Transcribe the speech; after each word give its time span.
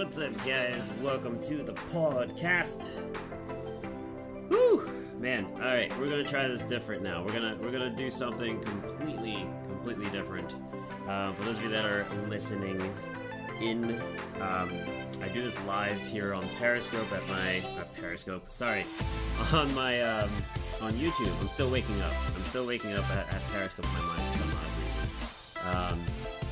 what's 0.00 0.18
up, 0.18 0.34
guys? 0.46 0.88
Welcome 1.02 1.42
to 1.42 1.62
the 1.62 1.74
podcast. 1.92 2.88
Whew, 4.48 4.88
man. 5.18 5.44
All 5.56 5.60
right, 5.60 5.94
we're 5.98 6.08
gonna 6.08 6.24
try 6.24 6.48
this 6.48 6.62
different 6.62 7.02
now. 7.02 7.22
We're 7.22 7.34
gonna 7.34 7.58
we're 7.60 7.70
gonna 7.70 7.94
do 7.94 8.10
something 8.10 8.58
completely 8.62 9.46
completely 9.68 10.08
different. 10.08 10.54
Uh, 11.06 11.34
for 11.34 11.42
those 11.42 11.58
of 11.58 11.64
you 11.64 11.68
that 11.68 11.84
are 11.84 12.06
listening 12.30 12.80
in, 13.60 14.00
um, 14.40 14.72
I 15.20 15.28
do 15.34 15.42
this 15.42 15.62
live 15.66 15.98
here 15.98 16.32
on 16.32 16.48
Periscope 16.58 17.12
at 17.12 17.28
my 17.28 17.58
uh, 17.78 17.84
Periscope. 18.00 18.50
Sorry, 18.50 18.86
on 19.52 19.74
my 19.74 20.00
um, 20.00 20.30
on 20.80 20.94
YouTube. 20.94 21.38
I'm 21.42 21.48
still 21.48 21.68
waking 21.68 22.00
up. 22.00 22.14
I'm 22.34 22.44
still 22.44 22.66
waking 22.66 22.94
up 22.94 23.04
at, 23.10 23.30
at 23.34 23.42
Periscope. 23.52 23.84
My 23.84 24.00
mind 24.00 24.22
for 24.32 24.38
some 24.38 24.56
odd 24.56 25.92
reason. 25.92 26.00
Um, 26.00 26.49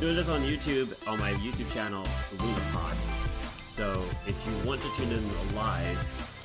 doing 0.00 0.16
this 0.16 0.30
on 0.30 0.40
YouTube 0.40 0.96
on 1.06 1.18
my 1.18 1.30
YouTube 1.32 1.70
channel 1.74 2.02
Lunapod. 2.36 2.96
So 3.68 4.02
if 4.26 4.34
you 4.46 4.66
want 4.66 4.80
to 4.80 4.88
tune 4.96 5.12
in 5.12 5.54
live 5.54 5.98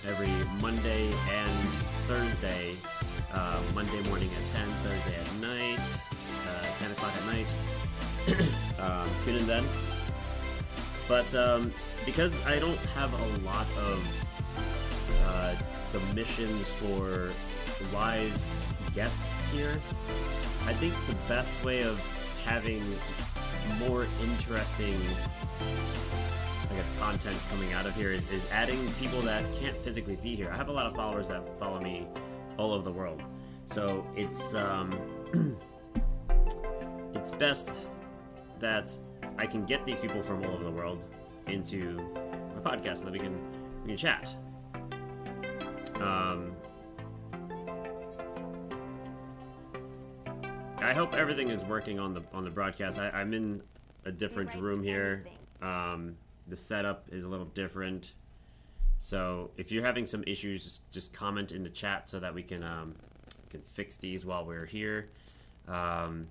every 0.06 0.30
Monday 0.62 1.10
and 1.32 1.70
Thursday, 2.06 2.76
uh, 3.34 3.62
Monday 3.74 4.02
morning 4.10 4.30
at 4.36 4.50
10, 4.50 4.68
Thursday 4.84 5.16
at 5.16 5.34
night, 5.40 5.80
uh, 6.50 6.66
10 6.80 6.92
o'clock 6.92 7.14
at 7.16 7.26
night, 7.28 7.48
um, 8.82 9.10
tune 9.24 9.38
in 9.38 9.48
then. 9.48 9.64
But 11.08 11.34
um, 11.34 11.72
because 12.06 12.46
I 12.46 12.60
don't 12.60 12.78
have 12.94 13.14
a 13.14 13.46
lot 13.46 13.68
of 13.78 14.28
uh, 15.28 15.56
submissions 15.78 16.68
for 16.68 17.32
live 17.96 18.38
guests 18.94 19.48
here, 19.54 19.80
I 20.66 20.74
think 20.74 20.94
the 21.08 21.16
best 21.30 21.64
way 21.64 21.84
of 21.84 22.02
having 22.46 22.82
more 23.88 24.08
interesting 24.22 24.96
I 26.76 26.76
guess 26.76 26.90
content 27.00 27.38
coming 27.50 27.72
out 27.74 27.86
of 27.86 27.96
here 27.96 28.12
is, 28.12 28.30
is 28.32 28.50
adding 28.52 28.78
people 29.00 29.22
that 29.22 29.46
can't 29.60 29.78
physically 29.78 30.18
be 30.18 30.36
here. 30.36 30.50
I 30.52 30.58
have 30.58 30.68
a 30.68 30.74
lot 30.74 30.86
of 30.88 30.96
followers 30.96 31.30
that 31.30 31.58
follow 31.58 31.80
me 31.80 32.06
all 32.58 32.74
over 32.74 32.84
the 32.84 32.92
world. 32.92 33.22
So 33.66 34.06
it's 34.16 34.56
um 34.56 35.00
it's 37.14 37.32
best 37.32 37.90
that 38.60 38.98
I 39.38 39.46
can 39.46 39.66
get 39.66 39.86
these 39.86 40.00
people 40.00 40.22
from 40.22 40.44
all 40.44 40.52
over 40.52 40.64
the 40.64 40.72
world 40.72 41.04
into 41.48 41.98
my 42.56 42.76
podcast 42.76 42.98
so 42.98 43.06
that 43.06 43.14
we 43.14 43.20
can 43.20 43.40
we 43.84 43.90
can 43.90 43.98
chat. 43.98 44.36
Um 46.02 46.56
I 50.86 50.94
hope 50.94 51.16
everything 51.16 51.50
is 51.50 51.66
working 51.66 52.00
on 52.00 52.14
the 52.14 52.22
on 52.32 52.44
the 52.44 52.52
broadcast. 52.52 53.00
I, 53.00 53.10
I'm 53.10 53.34
in 53.34 53.64
a 54.06 54.12
different 54.12 54.54
room 54.54 54.84
here. 54.84 55.26
Um, 55.60 56.16
the 56.48 56.56
setup 56.56 57.08
is 57.12 57.24
a 57.24 57.28
little 57.28 57.48
different. 57.48 58.14
So 59.00 59.50
if 59.58 59.72
you're 59.72 59.84
having 59.84 60.06
some 60.06 60.24
issues, 60.28 60.64
just, 60.64 60.92
just 60.92 61.14
comment 61.14 61.52
in 61.52 61.64
the 61.64 61.72
chat 61.72 62.08
so 62.08 62.20
that 62.20 62.36
we 62.36 62.44
can 62.44 62.64
um, 62.64 62.94
can 63.50 63.62
fix 63.62 63.98
these 63.98 64.28
while 64.28 64.46
we're 64.46 64.68
here. 64.68 65.10
Um, 65.68 66.28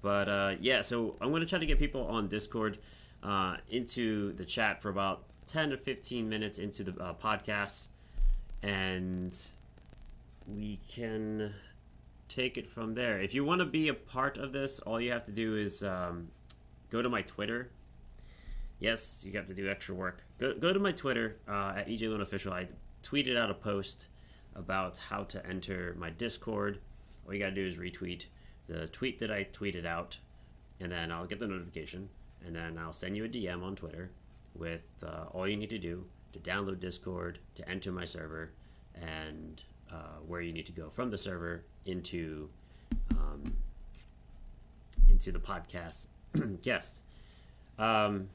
but 0.00 0.30
uh, 0.30 0.54
yeah, 0.58 0.80
so 0.80 1.14
I'm 1.20 1.28
going 1.28 1.42
to 1.42 1.46
try 1.46 1.58
to 1.58 1.66
get 1.66 1.78
people 1.78 2.06
on 2.06 2.28
Discord 2.28 2.78
uh, 3.22 3.56
into 3.68 4.32
the 4.32 4.46
chat 4.46 4.80
for 4.80 4.88
about 4.88 5.24
10 5.44 5.70
to 5.70 5.76
15 5.76 6.26
minutes 6.26 6.58
into 6.58 6.84
the 6.84 7.02
uh, 7.02 7.12
podcast, 7.12 7.88
and 8.62 9.38
we 10.46 10.80
can 10.88 11.52
take 12.28 12.56
it 12.56 12.68
from 12.68 12.94
there. 12.94 13.20
If 13.20 13.34
you 13.34 13.44
want 13.44 13.60
to 13.60 13.64
be 13.64 13.88
a 13.88 13.94
part 13.94 14.38
of 14.38 14.52
this, 14.52 14.78
all 14.80 15.00
you 15.00 15.10
have 15.12 15.24
to 15.26 15.32
do 15.32 15.56
is 15.56 15.82
um, 15.82 16.28
go 16.90 17.02
to 17.02 17.08
my 17.08 17.22
Twitter. 17.22 17.70
Yes, 18.78 19.24
you 19.26 19.32
have 19.32 19.46
to 19.46 19.54
do 19.54 19.68
extra 19.68 19.94
work. 19.94 20.22
Go, 20.38 20.54
go 20.54 20.72
to 20.72 20.78
my 20.78 20.92
Twitter 20.92 21.36
uh, 21.48 21.74
at 21.76 21.88
EJ 21.88 22.20
Official. 22.20 22.52
I 22.52 22.68
tweeted 23.02 23.36
out 23.36 23.50
a 23.50 23.54
post 23.54 24.06
about 24.54 24.98
how 24.98 25.24
to 25.24 25.44
enter 25.46 25.96
my 25.98 26.10
Discord. 26.10 26.80
All 27.26 27.34
you 27.34 27.40
got 27.40 27.50
to 27.50 27.54
do 27.54 27.66
is 27.66 27.76
retweet 27.76 28.26
the 28.68 28.86
tweet 28.88 29.18
that 29.18 29.30
I 29.30 29.44
tweeted 29.44 29.86
out, 29.86 30.18
and 30.78 30.92
then 30.92 31.10
I'll 31.10 31.26
get 31.26 31.40
the 31.40 31.46
notification, 31.46 32.08
and 32.44 32.54
then 32.54 32.78
I'll 32.78 32.92
send 32.92 33.16
you 33.16 33.24
a 33.24 33.28
DM 33.28 33.62
on 33.64 33.74
Twitter 33.74 34.10
with 34.54 34.82
uh, 35.02 35.24
all 35.32 35.48
you 35.48 35.56
need 35.56 35.70
to 35.70 35.78
do 35.78 36.04
to 36.32 36.38
download 36.38 36.78
Discord, 36.78 37.38
to 37.54 37.68
enter 37.68 37.90
my 37.90 38.04
server, 38.04 38.52
and 38.94 39.62
uh, 39.90 40.18
where 40.26 40.42
you 40.42 40.52
need 40.52 40.66
to 40.66 40.72
go 40.72 40.90
from 40.90 41.10
the 41.10 41.18
server 41.18 41.64
into 41.88 42.48
um, 43.12 43.52
into 45.08 45.32
the 45.32 45.38
podcast 45.38 46.06
guest. 46.62 47.00
Um, 47.78 48.28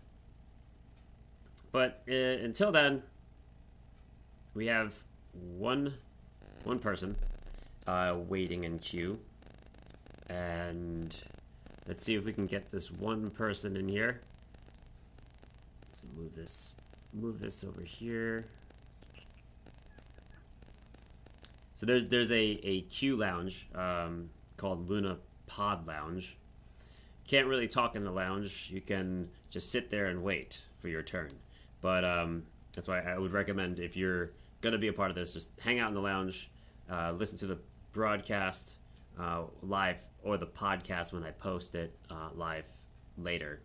but 1.72 2.04
uh, 2.10 2.14
until 2.14 2.72
then, 2.72 3.04
we 4.54 4.68
have 4.68 4.94
one 5.58 5.94
one 6.64 6.80
person 6.80 7.16
uh, 7.88 8.16
waiting 8.28 8.64
in 8.64 8.80
queue, 8.80 9.20
and 10.30 11.18
let's 11.88 12.04
see 12.04 12.16
if 12.16 12.26
we 12.26 12.34
can 12.34 12.46
get 12.46 12.70
this 12.70 12.92
one 12.92 13.30
person 13.30 13.76
in 13.76 13.88
here. 13.88 14.22
So 15.94 16.04
move 16.16 16.36
this 16.36 16.78
move 17.14 17.40
this 17.40 17.64
over 17.64 17.82
here. 17.82 18.46
So 21.76 21.86
there's 21.86 22.08
there's 22.08 22.32
a, 22.32 22.60
a 22.64 22.82
queue 22.82 23.16
lounge 23.16 23.68
um, 23.74 24.30
called 24.58 24.90
Luna 24.90 25.18
Pod 25.48 25.88
Lounge. 25.88 26.38
Can't 27.28 27.48
really 27.48 27.68
talk 27.68 27.96
in 27.96 28.04
the 28.04 28.12
lounge. 28.12 28.70
You 28.72 28.82
can 28.82 29.30
just 29.50 29.72
sit 29.72 29.90
there 29.90 30.08
and 30.08 30.24
wait 30.24 30.62
for 30.80 30.88
your 30.88 31.02
turn. 31.02 31.32
But 31.82 32.04
um, 32.04 32.44
that's 32.74 32.88
why 32.88 33.00
I 33.02 33.18
would 33.18 33.32
recommend 33.32 33.80
if 33.80 33.96
you're 33.96 34.32
gonna 34.62 34.78
be 34.78 34.88
a 34.88 34.94
part 34.94 35.10
of 35.10 35.16
this, 35.16 35.34
just 35.34 35.52
hang 35.60 35.80
out 35.80 35.90
in 35.90 35.96
the 35.96 36.02
lounge, 36.02 36.50
uh, 36.90 37.12
listen 37.12 37.38
to 37.40 37.46
the 37.48 37.58
broadcast 37.92 38.76
uh, 39.20 39.44
live 39.62 39.98
or 40.24 40.38
the 40.38 40.48
podcast 40.48 41.14
when 41.14 41.24
I 41.24 41.32
post 41.32 41.76
it 41.76 41.94
uh, 42.10 42.30
live 42.36 42.66
later. 43.18 43.62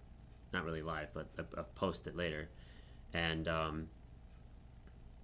Not 0.52 0.64
really 0.64 0.82
live, 0.82 1.08
but 1.14 1.28
I, 1.38 1.62
post 1.74 2.06
it 2.06 2.16
later, 2.16 2.48
and 3.12 3.46
um, 3.48 3.88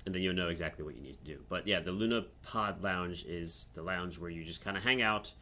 and 0.07 0.15
then 0.15 0.23
you'll 0.23 0.35
know 0.35 0.49
exactly 0.49 0.85
what 0.85 0.95
you 0.95 1.03
need 1.03 1.19
to 1.19 1.25
do. 1.25 1.41
But 1.49 1.67
yeah, 1.67 1.81
the 1.81 1.93
Luna 1.93 2.25
Pod 2.43 2.83
Lounge 2.83 3.25
is 3.25 3.69
the 3.75 3.83
lounge 3.83 4.19
where 4.19 4.31
you 4.31 4.45
just 4.45 4.63
kind 4.63 4.77
of 4.77 4.83
hang 4.83 5.01
out 5.01 5.33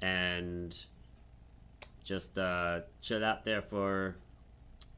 and 0.00 0.74
just 2.04 2.38
uh, 2.38 2.80
chill 3.00 3.24
out 3.24 3.44
there 3.44 3.62
for 3.62 4.16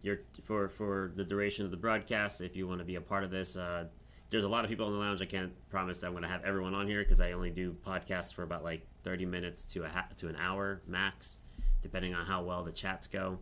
your 0.02 0.20
for 0.44 0.68
for 0.68 1.12
the 1.14 1.24
duration 1.24 1.64
of 1.64 1.70
the 1.70 1.76
broadcast. 1.76 2.40
If 2.40 2.56
you 2.56 2.66
want 2.66 2.80
to 2.80 2.84
be 2.84 2.96
a 2.96 3.00
part 3.00 3.24
of 3.24 3.30
this, 3.30 3.56
uh, 3.56 3.86
there's 4.30 4.44
a 4.44 4.48
lot 4.48 4.64
of 4.64 4.70
people 4.70 4.86
in 4.88 4.92
the 4.92 4.98
lounge. 4.98 5.22
I 5.22 5.26
can't 5.26 5.52
promise 5.70 6.02
I'm 6.02 6.12
going 6.12 6.22
to 6.22 6.28
have 6.28 6.44
everyone 6.44 6.74
on 6.74 6.86
here 6.86 7.02
because 7.02 7.20
I 7.20 7.32
only 7.32 7.50
do 7.50 7.76
podcasts 7.86 8.34
for 8.34 8.42
about 8.42 8.64
like 8.64 8.86
30 9.04 9.24
minutes 9.26 9.64
to 9.66 9.84
a 9.84 9.88
ha- 9.88 10.08
to 10.18 10.28
an 10.28 10.36
hour 10.36 10.82
max, 10.86 11.38
depending 11.82 12.14
on 12.14 12.26
how 12.26 12.42
well 12.42 12.64
the 12.64 12.72
chats 12.72 13.06
go. 13.06 13.38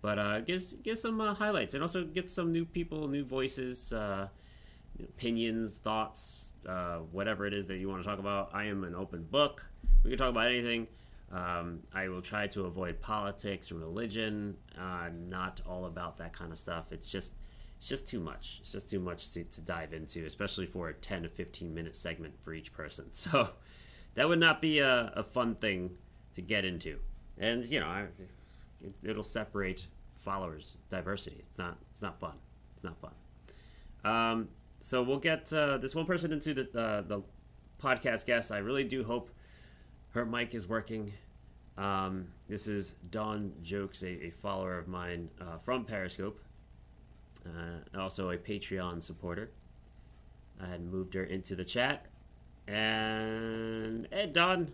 But 0.00 0.18
uh, 0.18 0.40
give 0.40 0.62
give 0.82 0.98
some 0.98 1.20
uh, 1.20 1.34
highlights 1.34 1.74
and 1.74 1.82
also 1.82 2.04
get 2.04 2.30
some 2.30 2.52
new 2.52 2.64
people, 2.64 3.08
new 3.08 3.24
voices. 3.24 3.92
Uh, 3.92 4.28
opinions, 5.00 5.78
thoughts, 5.78 6.52
uh, 6.68 6.98
whatever 7.10 7.46
it 7.46 7.52
is 7.52 7.66
that 7.66 7.76
you 7.76 7.88
want 7.88 8.02
to 8.02 8.08
talk 8.08 8.18
about. 8.18 8.50
I 8.52 8.64
am 8.64 8.84
an 8.84 8.94
open 8.94 9.24
book. 9.24 9.64
We 10.04 10.10
can 10.10 10.18
talk 10.18 10.30
about 10.30 10.48
anything. 10.48 10.86
Um, 11.30 11.80
I 11.94 12.08
will 12.08 12.20
try 12.20 12.46
to 12.48 12.64
avoid 12.64 13.00
politics 13.00 13.70
and 13.70 13.80
religion. 13.80 14.56
Uh, 14.78 15.08
not 15.28 15.60
all 15.66 15.86
about 15.86 16.18
that 16.18 16.32
kind 16.32 16.52
of 16.52 16.58
stuff. 16.58 16.92
It's 16.92 17.08
just 17.10 17.36
it's 17.78 17.88
just 17.88 18.06
too 18.06 18.20
much. 18.20 18.58
It's 18.60 18.72
just 18.72 18.88
too 18.88 19.00
much 19.00 19.32
to, 19.32 19.42
to 19.42 19.60
dive 19.60 19.92
into, 19.92 20.24
especially 20.24 20.66
for 20.66 20.88
a 20.88 20.94
10 20.94 21.24
to 21.24 21.28
15 21.28 21.74
minute 21.74 21.96
segment 21.96 22.34
for 22.42 22.52
each 22.52 22.72
person. 22.72 23.06
So 23.12 23.50
that 24.14 24.28
would 24.28 24.38
not 24.40 24.60
be 24.60 24.78
a, 24.80 25.10
a 25.16 25.22
fun 25.22 25.54
thing 25.54 25.92
to 26.34 26.42
get 26.42 26.66
into. 26.66 26.98
And 27.38 27.64
you 27.64 27.80
know, 27.80 28.06
it'll 29.02 29.22
separate 29.22 29.86
followers, 30.16 30.76
diversity. 30.90 31.36
It's 31.40 31.58
not. 31.58 31.78
It's 31.90 32.02
not 32.02 32.20
fun. 32.20 32.34
It's 32.74 32.84
not 32.84 32.96
fun. 33.00 33.12
Um, 34.04 34.48
so 34.82 35.00
we'll 35.00 35.18
get 35.18 35.50
uh, 35.52 35.78
this 35.78 35.94
one 35.94 36.04
person 36.04 36.32
into 36.32 36.52
the 36.52 36.78
uh, 36.78 37.02
the 37.02 37.22
podcast 37.80 38.26
guest. 38.26 38.50
I 38.50 38.58
really 38.58 38.84
do 38.84 39.04
hope 39.04 39.30
her 40.10 40.26
mic 40.26 40.54
is 40.54 40.68
working. 40.68 41.12
Um, 41.78 42.26
this 42.48 42.66
is 42.66 42.94
Dawn 42.94 43.52
Jokes, 43.62 44.02
a, 44.02 44.26
a 44.26 44.30
follower 44.30 44.78
of 44.78 44.88
mine 44.88 45.30
uh, 45.40 45.56
from 45.58 45.84
Periscope, 45.84 46.38
uh, 47.46 47.98
also 47.98 48.30
a 48.30 48.36
Patreon 48.36 49.02
supporter. 49.02 49.50
I 50.60 50.66
had 50.66 50.82
moved 50.84 51.14
her 51.14 51.24
into 51.24 51.54
the 51.54 51.64
chat, 51.64 52.06
and 52.66 54.08
hey, 54.10 54.26
Dawn. 54.26 54.72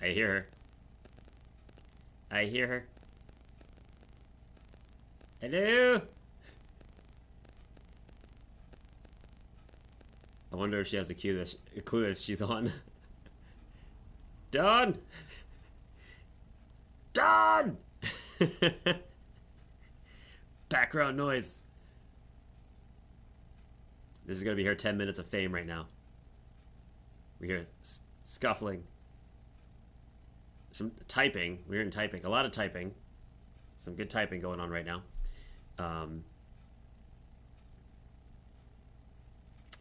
I 0.00 0.08
hear 0.08 0.28
her. 0.28 0.46
I 2.30 2.44
hear 2.44 2.68
her. 2.68 2.86
Hello. 5.40 6.02
I 10.56 10.58
wonder 10.58 10.80
if 10.80 10.86
she 10.86 10.96
has 10.96 11.10
a 11.10 11.14
clue 11.14 11.36
that, 11.36 11.48
she, 11.48 11.58
a 11.76 11.82
clue 11.82 12.08
that 12.08 12.16
she's 12.16 12.40
on. 12.40 12.72
Dawn! 14.50 14.96
Dawn! 17.12 17.76
Background 20.70 21.18
noise. 21.18 21.60
This 24.24 24.38
is 24.38 24.42
going 24.42 24.56
to 24.56 24.62
be 24.62 24.66
her 24.66 24.74
10 24.74 24.96
minutes 24.96 25.18
of 25.18 25.26
fame 25.26 25.52
right 25.52 25.66
now. 25.66 25.88
We 27.38 27.48
hear 27.48 27.66
scuffling. 28.24 28.82
Some 30.72 30.90
typing. 31.06 31.58
We're 31.68 31.82
in 31.82 31.90
typing. 31.90 32.24
A 32.24 32.30
lot 32.30 32.46
of 32.46 32.52
typing. 32.52 32.94
Some 33.76 33.94
good 33.94 34.08
typing 34.08 34.40
going 34.40 34.60
on 34.60 34.70
right 34.70 34.86
now. 34.86 35.02
Um, 35.78 36.24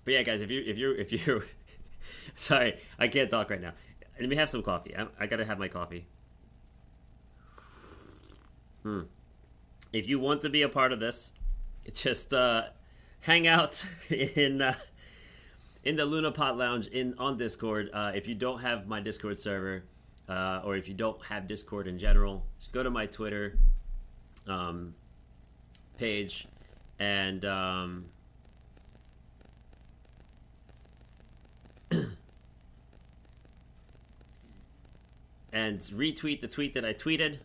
but 0.05 0.13
yeah, 0.13 0.21
guys, 0.21 0.41
if 0.41 0.51
you 0.51 0.63
if 0.65 0.77
you 0.77 0.91
if 0.91 1.11
you 1.11 1.43
sorry, 2.35 2.77
I 2.97 3.07
can't 3.07 3.29
talk 3.29 3.49
right 3.49 3.61
now. 3.61 3.73
Let 4.19 4.29
me 4.29 4.35
have 4.37 4.49
some 4.49 4.61
coffee. 4.61 4.95
I, 4.95 5.07
I 5.19 5.27
gotta 5.27 5.43
have 5.43 5.59
my 5.59 5.67
coffee. 5.67 6.05
Hmm. 8.83 9.01
If 9.91 10.07
you 10.07 10.19
want 10.19 10.41
to 10.41 10.49
be 10.49 10.61
a 10.61 10.69
part 10.69 10.93
of 10.93 10.99
this, 10.99 11.33
just 11.93 12.33
uh, 12.33 12.65
hang 13.21 13.47
out 13.47 13.83
in 14.09 14.61
uh, 14.61 14.75
in 15.83 15.95
the 15.95 16.05
Luna 16.05 16.31
Pod 16.31 16.57
Lounge 16.57 16.87
in 16.87 17.15
on 17.17 17.37
Discord. 17.37 17.89
Uh, 17.91 18.11
if 18.13 18.27
you 18.27 18.35
don't 18.35 18.59
have 18.59 18.87
my 18.87 19.01
Discord 19.01 19.39
server, 19.39 19.83
uh, 20.29 20.61
or 20.63 20.75
if 20.75 20.87
you 20.87 20.93
don't 20.93 21.23
have 21.25 21.47
Discord 21.47 21.87
in 21.87 21.97
general, 21.97 22.45
just 22.59 22.71
go 22.71 22.83
to 22.83 22.89
my 22.89 23.05
Twitter 23.07 23.57
um, 24.47 24.93
page 25.97 26.47
and 26.99 27.43
um, 27.45 28.05
and 35.55 35.79
retweet 35.79 36.41
the 36.41 36.49
tweet 36.49 36.73
that 36.73 36.83
I 36.83 36.93
tweeted 36.93 37.37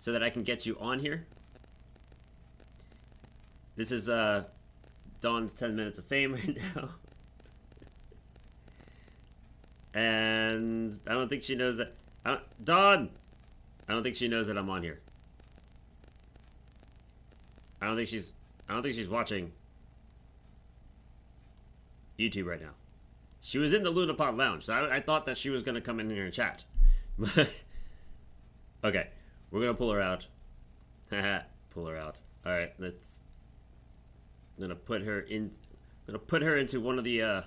so 0.00 0.10
that 0.10 0.24
I 0.24 0.28
can 0.28 0.42
get 0.42 0.66
you 0.66 0.76
on 0.80 0.98
here. 0.98 1.24
This 3.76 3.92
is 3.92 4.08
uh, 4.08 4.42
Dawn's 5.20 5.52
10 5.52 5.76
minutes 5.76 6.00
of 6.00 6.04
fame 6.04 6.34
right 6.34 6.58
now. 6.74 6.88
and 9.94 10.98
I 11.06 11.12
don't 11.12 11.28
think 11.28 11.44
she 11.44 11.54
knows 11.54 11.76
that. 11.76 11.94
Uh, 12.26 12.38
Dawn! 12.62 13.10
I 13.88 13.92
don't 13.92 14.02
think 14.02 14.16
she 14.16 14.26
knows 14.26 14.48
that 14.48 14.58
I'm 14.58 14.68
on 14.68 14.82
here. 14.82 15.00
I 17.80 17.86
don't 17.86 17.96
think 17.96 18.08
she's. 18.08 18.32
I 18.68 18.74
don't 18.74 18.82
think 18.82 18.94
she's 18.94 19.08
watching 19.08 19.52
YouTube 22.18 22.46
right 22.46 22.60
now. 22.60 22.70
She 23.40 23.58
was 23.58 23.72
in 23.72 23.82
the 23.82 23.92
Lunapod 23.92 24.36
Lounge, 24.36 24.64
so 24.64 24.72
I, 24.72 24.96
I 24.96 25.00
thought 25.00 25.26
that 25.26 25.36
she 25.36 25.50
was 25.50 25.62
going 25.62 25.74
to 25.74 25.80
come 25.80 25.98
in 26.00 26.08
here 26.10 26.24
and 26.24 26.32
chat. 26.32 26.64
okay, 28.84 29.08
we're 29.50 29.60
gonna 29.60 29.74
pull 29.74 29.92
her 29.92 30.00
out. 30.00 30.26
pull 31.70 31.86
her 31.86 31.96
out. 31.96 32.16
All 32.44 32.52
right, 32.52 32.72
let's. 32.78 33.20
I'm 34.56 34.62
gonna 34.62 34.74
put 34.74 35.02
her 35.02 35.20
in. 35.20 35.42
I'm 35.42 36.06
gonna 36.06 36.18
put 36.18 36.42
her 36.42 36.56
into 36.56 36.80
one 36.80 36.98
of 36.98 37.04
the 37.04 37.22
uh, 37.22 37.42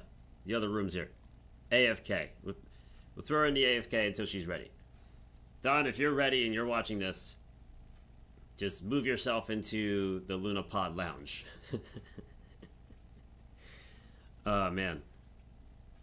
the 0.45 0.55
other 0.55 0.69
rooms 0.69 0.93
here. 0.93 1.09
AFK. 1.71 2.29
We'll, 2.43 2.55
we'll 3.15 3.25
throw 3.25 3.39
her 3.39 3.45
in 3.45 3.53
the 3.53 3.63
AFK 3.63 4.07
until 4.07 4.25
she's 4.25 4.45
ready. 4.45 4.69
Dawn, 5.61 5.87
if 5.87 5.97
you're 5.97 6.13
ready 6.13 6.45
and 6.45 6.53
you're 6.53 6.65
watching 6.65 6.99
this, 6.99 7.35
just 8.57 8.83
move 8.83 9.05
yourself 9.05 9.49
into 9.49 10.21
the 10.27 10.35
Luna 10.35 10.63
Pod 10.63 10.95
Lounge. 10.95 11.45
oh 14.45 14.69
man, 14.69 15.01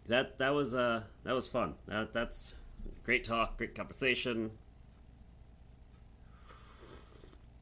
that 0.07 0.37
that 0.37 0.49
was 0.49 0.75
uh 0.75 1.03
that 1.23 1.33
was 1.33 1.47
fun. 1.47 1.75
That 1.87 2.13
that's 2.13 2.55
great 3.03 3.23
talk, 3.23 3.57
great 3.57 3.75
conversation. 3.75 4.51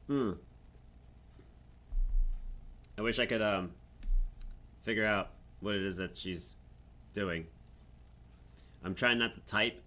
Hmm. 0.06 0.32
I 2.98 3.02
wish 3.02 3.18
I 3.18 3.26
could 3.26 3.42
um 3.42 3.72
figure 4.82 5.06
out 5.06 5.30
what 5.60 5.74
it 5.74 5.82
is 5.82 5.96
that 5.96 6.18
she's 6.18 6.56
doing. 7.14 7.46
I'm 8.84 8.94
trying 8.94 9.18
not 9.18 9.34
to 9.34 9.40
type. 9.40 9.82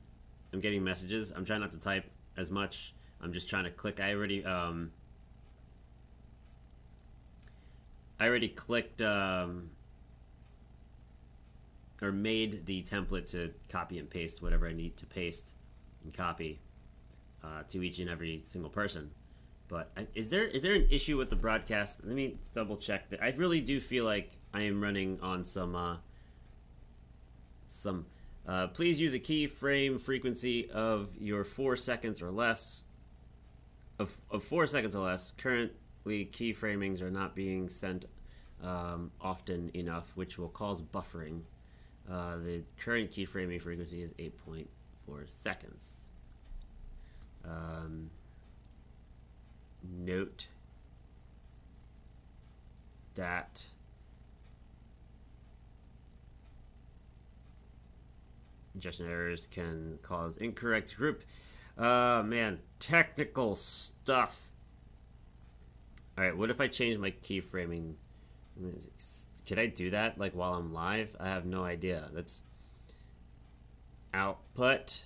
I'm 0.54 0.60
getting 0.60 0.84
messages. 0.84 1.32
I'm 1.32 1.46
trying 1.46 1.62
not 1.62 1.72
to 1.72 1.80
type 1.80 2.06
as 2.38 2.50
much. 2.50 2.94
I'm 3.22 3.34
just 3.34 3.50
trying 3.50 3.66
to 3.66 3.72
click. 3.72 4.00
I 4.00 4.14
already 4.14 4.44
um 4.46 4.92
I 8.20 8.28
already 8.28 8.48
clicked 8.50 9.02
um 9.02 9.70
or 12.02 12.12
made 12.12 12.66
the 12.66 12.84
template 12.84 13.30
to 13.32 13.52
copy 13.70 14.00
and 14.00 14.10
paste 14.10 14.42
whatever 14.42 14.68
I 14.68 14.74
need 14.74 14.98
to 14.98 15.06
paste 15.06 15.54
and 16.04 16.14
copy 16.14 16.60
uh, 17.44 17.64
to 17.70 17.84
each 17.84 18.00
and 18.00 18.10
every 18.10 18.42
single 18.46 18.70
person. 18.70 19.12
But 19.68 19.92
is 20.14 20.30
there 20.30 20.46
is 20.46 20.62
there 20.62 20.76
an 20.76 20.88
issue 20.92 21.18
with 21.18 21.30
the 21.30 21.36
broadcast? 21.36 22.06
Let 22.06 22.16
me 22.16 22.38
double 22.54 22.78
check 22.78 23.10
that. 23.10 23.24
I 23.24 23.30
really 23.30 23.62
do 23.62 23.80
feel 23.80 24.06
like 24.06 24.32
I 24.54 24.62
am 24.62 24.82
running 24.82 25.20
on 25.22 25.44
some 25.44 25.76
uh, 25.76 25.98
some. 27.68 28.06
Uh, 28.48 28.68
please 28.68 29.02
use 29.02 29.16
a 29.16 29.20
keyframe 29.20 30.00
frequency 30.00 30.70
of 30.70 31.10
your 31.20 31.44
four 31.44 31.76
seconds 31.76 32.22
or 32.22 32.30
less. 32.30 32.84
Of, 33.98 34.16
of 34.30 34.44
four 34.44 34.68
seconds 34.68 34.96
or 34.96 35.04
less. 35.04 35.32
Currently, 35.32 36.30
keyframings 36.32 37.02
are 37.02 37.10
not 37.10 37.34
being 37.34 37.70
sent 37.70 38.06
um, 38.62 39.10
often 39.20 39.72
enough, 39.74 40.12
which 40.16 40.38
will 40.38 40.50
cause 40.50 40.82
buffering. 40.82 41.42
Uh, 42.12 42.38
the 42.38 42.62
current 42.80 43.12
keyframing 43.12 43.62
frequency 43.62 44.04
is 44.04 44.14
8.4 44.14 44.68
seconds. 45.28 46.10
Um, 47.44 48.10
note 49.84 50.48
that 53.16 53.66
ingestion 58.76 59.08
errors 59.10 59.48
can 59.50 59.98
cause 60.02 60.38
incorrect 60.38 60.96
group. 60.96 61.24
Uh, 61.78 62.24
man, 62.26 62.60
technical 62.80 63.56
stuff. 63.56 64.42
All 66.18 66.24
right, 66.24 66.38
what 66.38 66.50
if 66.50 66.62
I 66.62 66.68
change 66.68 66.98
my 66.98 67.12
keyframing? 67.12 67.96
Can 69.46 69.60
I 69.60 69.68
do 69.68 69.92
that 69.92 70.18
like 70.18 70.34
while 70.34 70.54
I'm 70.54 70.74
live? 70.74 71.16
I 71.20 71.28
have 71.28 71.46
no 71.46 71.64
idea. 71.64 72.10
Let's 72.14 72.44
output. 74.14 75.04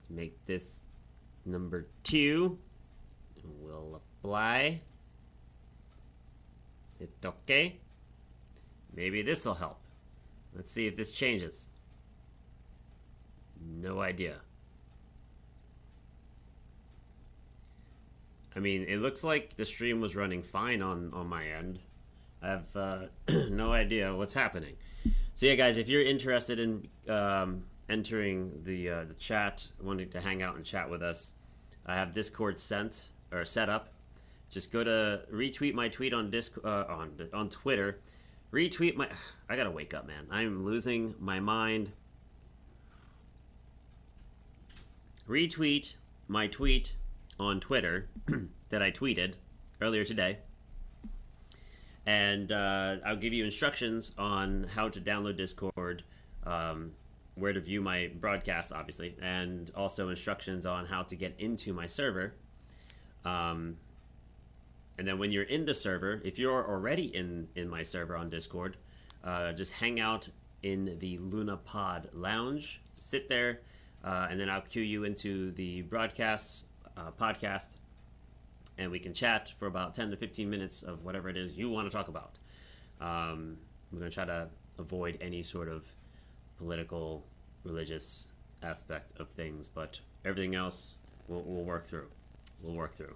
Let's 0.00 0.10
make 0.10 0.44
this 0.44 0.64
number 1.46 1.86
two. 2.02 2.58
We'll 3.60 4.00
apply. 4.20 4.82
Hit 6.98 7.10
OK. 7.24 7.80
Maybe 8.94 9.22
this 9.22 9.46
will 9.46 9.54
help. 9.54 9.78
Let's 10.54 10.70
see 10.70 10.86
if 10.86 10.96
this 10.96 11.12
changes. 11.12 11.68
No 13.80 14.00
idea. 14.00 14.36
I 18.54 18.60
mean, 18.60 18.84
it 18.86 18.98
looks 18.98 19.24
like 19.24 19.56
the 19.56 19.64
stream 19.64 20.00
was 20.02 20.14
running 20.14 20.42
fine 20.42 20.82
on, 20.82 21.10
on 21.14 21.26
my 21.26 21.46
end. 21.46 21.78
I 22.42 22.48
have 22.48 22.76
uh, 22.76 22.98
no 23.50 23.72
idea 23.72 24.14
what's 24.14 24.32
happening. 24.32 24.76
So 25.34 25.46
yeah, 25.46 25.54
guys, 25.54 25.78
if 25.78 25.88
you're 25.88 26.02
interested 26.02 26.58
in 26.58 26.88
um, 27.08 27.64
entering 27.88 28.60
the 28.64 28.90
uh, 28.90 29.04
the 29.04 29.14
chat, 29.14 29.68
wanting 29.80 30.10
to 30.10 30.20
hang 30.20 30.42
out 30.42 30.56
and 30.56 30.64
chat 30.64 30.90
with 30.90 31.02
us, 31.02 31.34
I 31.86 31.94
have 31.94 32.12
Discord 32.12 32.58
sent 32.58 33.10
or 33.30 33.44
set 33.44 33.68
up. 33.68 33.92
Just 34.50 34.72
go 34.72 34.84
to 34.84 35.22
retweet 35.32 35.72
my 35.74 35.88
tweet 35.88 36.12
on 36.12 36.30
disc 36.30 36.58
uh, 36.64 36.84
on 36.88 37.12
on 37.32 37.48
Twitter. 37.48 38.00
Retweet 38.52 38.96
my. 38.96 39.08
I 39.48 39.56
gotta 39.56 39.70
wake 39.70 39.94
up, 39.94 40.06
man. 40.06 40.26
I'm 40.30 40.64
losing 40.64 41.14
my 41.20 41.40
mind. 41.40 41.92
Retweet 45.28 45.92
my 46.26 46.48
tweet 46.48 46.94
on 47.38 47.60
Twitter 47.60 48.08
that 48.70 48.82
I 48.82 48.90
tweeted 48.90 49.34
earlier 49.80 50.04
today 50.04 50.38
and 52.06 52.50
uh, 52.50 52.96
I'll 53.04 53.16
give 53.16 53.32
you 53.32 53.44
instructions 53.44 54.12
on 54.18 54.66
how 54.74 54.88
to 54.88 55.00
download 55.00 55.36
Discord, 55.36 56.02
um, 56.44 56.92
where 57.34 57.52
to 57.52 57.60
view 57.60 57.80
my 57.80 58.10
broadcast, 58.20 58.72
obviously, 58.72 59.16
and 59.22 59.70
also 59.76 60.08
instructions 60.08 60.66
on 60.66 60.86
how 60.86 61.02
to 61.04 61.16
get 61.16 61.34
into 61.38 61.72
my 61.72 61.86
server. 61.86 62.34
Um, 63.24 63.76
and 64.98 65.06
then 65.06 65.18
when 65.18 65.30
you're 65.30 65.44
in 65.44 65.64
the 65.64 65.74
server, 65.74 66.20
if 66.24 66.38
you're 66.38 66.68
already 66.68 67.04
in 67.14 67.48
in 67.54 67.68
my 67.68 67.82
server 67.82 68.16
on 68.16 68.28
Discord, 68.28 68.76
uh, 69.24 69.52
just 69.52 69.72
hang 69.72 70.00
out 70.00 70.28
in 70.62 70.96
the 70.98 71.18
Luna 71.18 71.56
Pod 71.56 72.08
Lounge, 72.12 72.80
sit 73.00 73.28
there, 73.28 73.60
uh, 74.04 74.28
and 74.30 74.38
then 74.38 74.50
I'll 74.50 74.60
cue 74.60 74.82
you 74.82 75.04
into 75.04 75.52
the 75.52 75.82
broadcast 75.82 76.66
uh, 76.96 77.10
podcast 77.18 77.76
and 78.78 78.90
we 78.90 78.98
can 78.98 79.14
chat 79.14 79.52
for 79.58 79.66
about 79.66 79.94
10 79.94 80.10
to 80.10 80.16
15 80.16 80.48
minutes 80.48 80.82
of 80.82 81.04
whatever 81.04 81.28
it 81.28 81.36
is 81.36 81.54
you 81.54 81.70
want 81.70 81.90
to 81.90 81.96
talk 81.96 82.08
about. 82.08 82.38
Um, 83.00 83.58
we're 83.90 84.00
going 84.00 84.10
to 84.10 84.14
try 84.14 84.24
to 84.24 84.48
avoid 84.78 85.18
any 85.20 85.42
sort 85.42 85.68
of 85.68 85.84
political, 86.58 87.24
religious 87.64 88.26
aspect 88.62 89.18
of 89.18 89.28
things, 89.30 89.68
but 89.68 90.00
everything 90.24 90.54
else 90.54 90.94
we'll, 91.28 91.42
we'll 91.42 91.64
work 91.64 91.86
through. 91.86 92.08
we'll 92.62 92.74
work 92.74 92.96
through. 92.96 93.14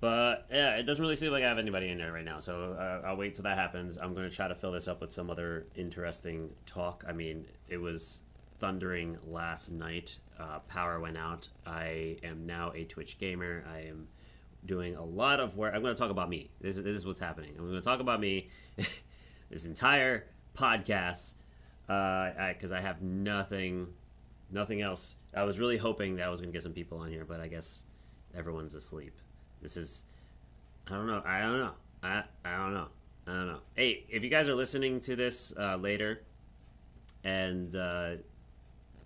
But 0.00 0.46
yeah, 0.50 0.76
it 0.76 0.84
doesn't 0.84 1.02
really 1.02 1.16
seem 1.16 1.30
like 1.30 1.44
I 1.44 1.48
have 1.48 1.58
anybody 1.58 1.90
in 1.90 1.98
there 1.98 2.12
right 2.12 2.24
now. 2.24 2.40
So 2.40 2.74
uh, 2.78 3.06
I'll 3.06 3.16
wait 3.16 3.34
till 3.34 3.42
that 3.44 3.58
happens. 3.58 3.98
I'm 3.98 4.14
going 4.14 4.28
to 4.28 4.34
try 4.34 4.48
to 4.48 4.54
fill 4.54 4.72
this 4.72 4.88
up 4.88 5.02
with 5.02 5.12
some 5.12 5.28
other 5.28 5.66
interesting 5.74 6.50
talk. 6.64 7.04
I 7.06 7.12
mean, 7.12 7.44
it 7.68 7.76
was 7.76 8.20
thundering 8.60 9.18
last 9.26 9.70
night. 9.70 10.16
Uh, 10.38 10.60
power 10.68 11.00
went 11.00 11.18
out. 11.18 11.48
I 11.66 12.16
am 12.22 12.46
now 12.46 12.72
a 12.74 12.84
Twitch 12.84 13.18
gamer. 13.18 13.62
I 13.70 13.80
am 13.80 14.08
doing 14.66 14.94
a 14.96 15.04
lot 15.04 15.40
of 15.40 15.56
work. 15.56 15.72
I'm 15.74 15.82
going 15.82 15.94
to 15.94 15.98
talk 16.00 16.10
about 16.10 16.28
me. 16.28 16.50
This, 16.60 16.76
is- 16.76 16.84
this 16.84 16.96
is 16.96 17.06
what's 17.06 17.20
happening. 17.20 17.52
I'm 17.58 17.64
going 17.68 17.80
to 17.80 17.84
talk 17.84 18.00
about 18.00 18.20
me 18.20 18.48
this 19.50 19.64
entire 19.64 20.26
podcast 20.56 21.34
because 21.86 22.72
I 22.72 22.80
have 22.80 23.02
nothing, 23.02 23.88
nothing 24.50 24.80
else. 24.80 25.16
I 25.34 25.44
was 25.44 25.58
really 25.58 25.76
hoping 25.76 26.16
that 26.16 26.26
I 26.26 26.28
was 26.30 26.40
going 26.40 26.50
to 26.50 26.56
get 26.56 26.62
some 26.62 26.72
people 26.72 26.98
on 26.98 27.08
here, 27.10 27.24
but 27.24 27.40
I 27.40 27.46
guess 27.48 27.84
everyone's 28.36 28.74
asleep. 28.74 29.14
This 29.62 29.76
is, 29.76 30.04
I 30.88 30.92
don't 30.92 31.06
know. 31.06 31.22
I 31.24 31.40
don't 31.40 31.58
know. 31.58 31.72
I 32.02 32.22
I 32.44 32.56
don't 32.56 32.72
know. 32.74 32.86
I 33.26 33.32
don't 33.32 33.46
know. 33.48 33.58
Hey, 33.74 34.04
if 34.08 34.22
you 34.24 34.30
guys 34.30 34.48
are 34.48 34.54
listening 34.54 35.00
to 35.00 35.14
this 35.16 35.52
uh, 35.58 35.76
later, 35.76 36.22
and 37.22 37.74
uh, 37.76 38.12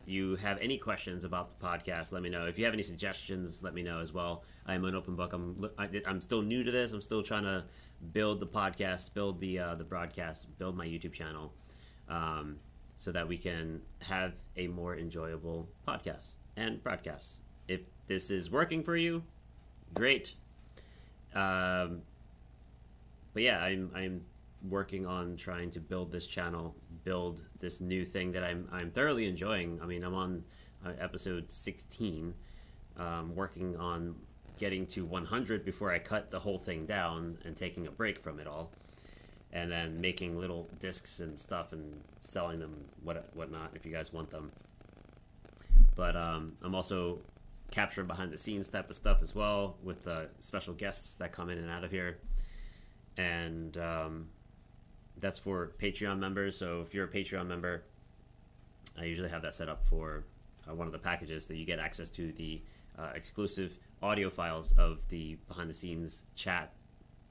you 0.07 0.37
have 0.37 0.59
any 0.61 0.79
questions 0.79 1.25
about 1.25 1.59
the 1.59 1.67
podcast, 1.67 2.13
let 2.13 2.23
me 2.23 2.29
know. 2.29 2.47
If 2.47 2.59
you 2.59 2.65
have 2.65 2.75
any 2.75 2.83
suggestions, 2.83 3.63
let 3.63 3.75
me 3.75 3.83
know 3.83 4.01
as 4.01 4.13
well. 4.13 4.45
I'm 4.67 4.85
an 4.85 4.95
open 4.95 5.15
book. 5.17 5.33
I'm 5.33 5.69
I, 5.79 5.89
I'm 6.07 6.21
still 6.21 6.43
new 6.43 6.63
to 6.63 6.71
this. 6.71 6.93
I'm 6.93 7.03
still 7.03 7.23
trying 7.23 7.45
to 7.45 7.65
build 8.13 8.41
the 8.41 8.47
podcast, 8.47 9.15
build 9.15 9.41
the 9.41 9.59
uh, 9.59 9.75
the 9.75 9.85
broadcast, 9.85 10.59
build 10.59 10.77
my 10.77 10.87
YouTube 10.87 11.13
channel, 11.13 11.53
um, 12.09 12.57
so 12.97 13.13
that 13.13 13.27
we 13.27 13.39
can 13.39 13.81
have 14.01 14.35
a 14.57 14.67
more 14.69 14.97
enjoyable 14.97 15.69
podcast 15.87 16.37
and 16.57 16.83
broadcast. 16.83 17.43
If 17.69 17.81
this 18.07 18.31
is 18.31 18.51
working 18.51 18.83
for 18.83 18.97
you, 18.97 19.23
great. 19.95 20.35
Um, 21.35 22.03
but 23.33 23.43
yeah, 23.43 23.61
I'm 23.61 23.91
I'm 23.95 24.23
working 24.69 25.07
on 25.07 25.37
trying 25.37 25.71
to 25.73 25.81
build 25.81 26.11
this 26.11 26.27
channel, 26.27 26.75
build 27.05 27.43
this 27.61 27.81
new 27.81 28.05
thing 28.05 28.33
that 28.33 28.43
I'm 28.43 28.69
I'm 28.73 28.91
thoroughly 28.91 29.27
enjoying. 29.27 29.81
I 29.83 29.87
mean, 29.87 30.03
I'm 30.03 30.15
on 30.15 30.45
uh, 30.85 30.93
episode 30.99 31.51
16, 31.51 32.35
um, 32.97 33.35
working 33.35 33.77
on 33.77 34.17
getting 34.59 34.87
to 34.87 35.05
100 35.05 35.65
before 35.65 35.93
I 35.93 35.99
cut 35.99 36.31
the 36.31 36.39
whole 36.39 36.59
thing 36.59 36.87
down 36.87 37.39
and 37.45 37.57
taking 37.57 37.87
a 37.87 37.91
break 37.91 38.19
from 38.23 38.39
it 38.39 38.47
all, 38.47 38.71
and 39.53 39.71
then 39.71 40.01
making 40.01 40.39
little 40.39 40.69
discs 40.81 41.21
and 41.21 41.39
stuff 41.39 41.73
and 41.73 42.01
selling 42.21 42.59
them 42.59 42.85
what 43.03 43.29
whatnot 43.35 43.73
if 43.75 43.85
you 43.85 43.93
guys 43.93 44.13
want 44.13 44.31
them. 44.31 44.51
But 45.97 46.17
um, 46.17 46.57
I'm 46.63 46.75
also 46.75 47.21
capturing 47.71 48.07
behind 48.07 48.33
the 48.33 48.39
scenes 48.39 48.69
type 48.69 48.89
of 48.91 48.97
stuff 48.97 49.19
as 49.21 49.35
well 49.35 49.77
with 49.83 50.07
uh, 50.07 50.27
special 50.39 50.75
guests 50.75 51.17
that 51.17 51.33
come 51.33 51.51
in 51.51 51.59
and 51.59 51.71
out 51.71 51.83
of 51.83 51.91
here 51.91 52.19
and 53.17 53.77
um, 53.79 54.29
that's 55.19 55.39
for 55.39 55.73
patreon 55.81 56.19
members 56.19 56.57
so 56.57 56.81
if 56.81 56.95
you're 56.95 57.05
a 57.05 57.09
patreon 57.09 57.47
member 57.47 57.83
i 58.99 59.05
usually 59.05 59.29
have 59.29 59.43
that 59.43 59.55
set 59.55 59.69
up 59.69 59.87
for 59.87 60.25
uh, 60.69 60.75
one 60.75 60.87
of 60.87 60.93
the 60.93 60.99
packages 60.99 61.47
that 61.47 61.57
you 61.57 61.65
get 61.65 61.79
access 61.79 62.11
to 62.11 62.33
the 62.33 62.61
uh, 62.99 63.11
exclusive 63.15 63.79
audio 64.03 64.29
files 64.29 64.73
of 64.79 65.07
the 65.09 65.37
behind 65.49 65.69
the 65.69 65.75
scenes 65.75 66.25
chat 66.35 66.73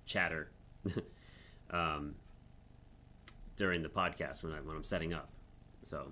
chatter 0.05 0.49
um, 1.71 2.15
during 3.55 3.81
the 3.81 3.89
podcast 3.89 4.43
when, 4.43 4.53
I, 4.53 4.57
when 4.57 4.75
i'm 4.75 4.83
setting 4.83 5.13
up 5.13 5.29
so 5.81 6.11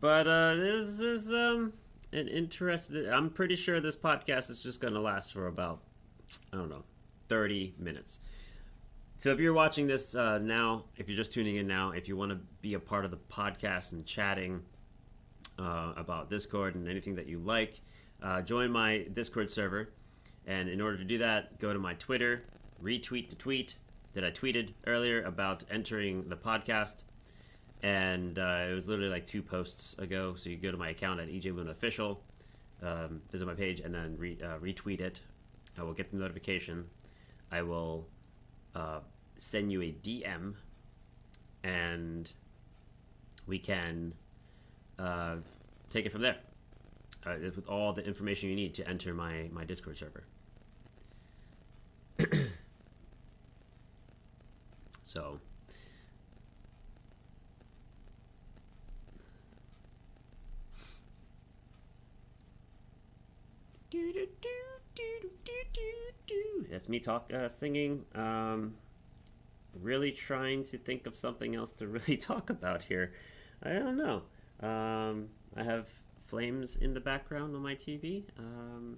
But 0.00 0.26
uh, 0.26 0.54
this 0.54 1.00
is 1.00 1.32
um 1.32 1.74
an 2.12 2.26
interesting. 2.28 3.08
I'm 3.10 3.30
pretty 3.30 3.56
sure 3.56 3.80
this 3.80 3.96
podcast 3.96 4.50
is 4.50 4.62
just 4.62 4.80
going 4.80 4.94
to 4.94 5.00
last 5.00 5.32
for 5.32 5.46
about 5.46 5.80
I 6.52 6.56
don't 6.56 6.68
know, 6.68 6.84
thirty 7.28 7.74
minutes. 7.78 8.20
So 9.18 9.30
if 9.30 9.38
you're 9.38 9.52
watching 9.52 9.86
this 9.86 10.14
uh, 10.14 10.38
now, 10.38 10.84
if 10.96 11.08
you're 11.08 11.16
just 11.16 11.32
tuning 11.32 11.56
in 11.56 11.66
now, 11.66 11.90
if 11.90 12.08
you 12.08 12.16
want 12.16 12.30
to 12.30 12.38
be 12.62 12.74
a 12.74 12.80
part 12.80 13.04
of 13.04 13.10
the 13.10 13.18
podcast 13.18 13.92
and 13.92 14.06
chatting 14.06 14.62
uh, 15.58 15.92
about 15.96 16.30
Discord 16.30 16.74
and 16.74 16.88
anything 16.88 17.14
that 17.16 17.26
you 17.26 17.38
like, 17.38 17.80
uh, 18.22 18.40
join 18.40 18.70
my 18.70 19.06
Discord 19.12 19.50
server. 19.50 19.90
And 20.46 20.70
in 20.70 20.80
order 20.80 20.96
to 20.96 21.04
do 21.04 21.18
that, 21.18 21.58
go 21.58 21.72
to 21.74 21.78
my 21.78 21.94
Twitter, 21.94 22.44
retweet 22.82 23.28
the 23.28 23.36
tweet 23.36 23.74
that 24.14 24.24
I 24.24 24.30
tweeted 24.30 24.72
earlier 24.86 25.22
about 25.22 25.64
entering 25.70 26.28
the 26.30 26.36
podcast 26.36 27.02
and 27.82 28.38
uh, 28.38 28.66
it 28.68 28.74
was 28.74 28.88
literally 28.88 29.10
like 29.10 29.24
two 29.24 29.42
posts 29.42 29.98
ago. 29.98 30.34
So 30.36 30.50
you 30.50 30.56
go 30.56 30.70
to 30.70 30.76
my 30.76 30.90
account 30.90 31.20
at 31.20 31.28
EJ 31.28 31.54
Luna 31.54 31.70
Official, 31.70 32.22
um, 32.82 33.22
visit 33.30 33.46
my 33.46 33.54
page, 33.54 33.80
and 33.80 33.94
then 33.94 34.16
re- 34.18 34.38
uh, 34.42 34.58
retweet 34.58 35.00
it. 35.00 35.20
I 35.80 35.82
will 35.82 35.94
get 35.94 36.10
the 36.10 36.18
notification. 36.18 36.84
I 37.50 37.62
will 37.62 38.06
uh, 38.74 39.00
send 39.38 39.72
you 39.72 39.80
a 39.80 39.90
DM, 39.90 40.54
and 41.64 42.30
we 43.46 43.58
can 43.58 44.12
uh, 44.98 45.36
take 45.88 46.04
it 46.04 46.12
from 46.12 46.20
there 46.20 46.36
uh, 47.24 47.36
with 47.40 47.66
all 47.66 47.94
the 47.94 48.04
information 48.04 48.50
you 48.50 48.56
need 48.56 48.74
to 48.74 48.86
enter 48.86 49.14
my 49.14 49.48
my 49.50 49.64
Discord 49.64 49.96
server. 49.96 50.24
so. 55.02 55.40
Do, 63.90 64.12
do, 64.12 64.26
do, 64.40 64.48
do, 64.94 65.30
do, 65.44 65.52
do, 66.28 66.69
That's 66.80 66.88
me 66.88 66.98
talk 66.98 67.30
uh, 67.30 67.46
singing. 67.46 68.06
Um, 68.14 68.72
really 69.82 70.12
trying 70.12 70.64
to 70.64 70.78
think 70.78 71.06
of 71.06 71.14
something 71.14 71.54
else 71.54 71.72
to 71.72 71.86
really 71.98 72.16
talk 72.16 72.48
about 72.48 72.80
here. 72.80 73.12
I 73.62 73.74
don't 73.74 73.98
know. 73.98 74.22
Um, 74.66 75.28
I 75.54 75.62
have 75.62 75.90
flames 76.24 76.78
in 76.78 76.94
the 76.94 77.00
background 77.00 77.54
on 77.54 77.60
my 77.60 77.74
TV. 77.74 78.24
Um, 78.38 78.96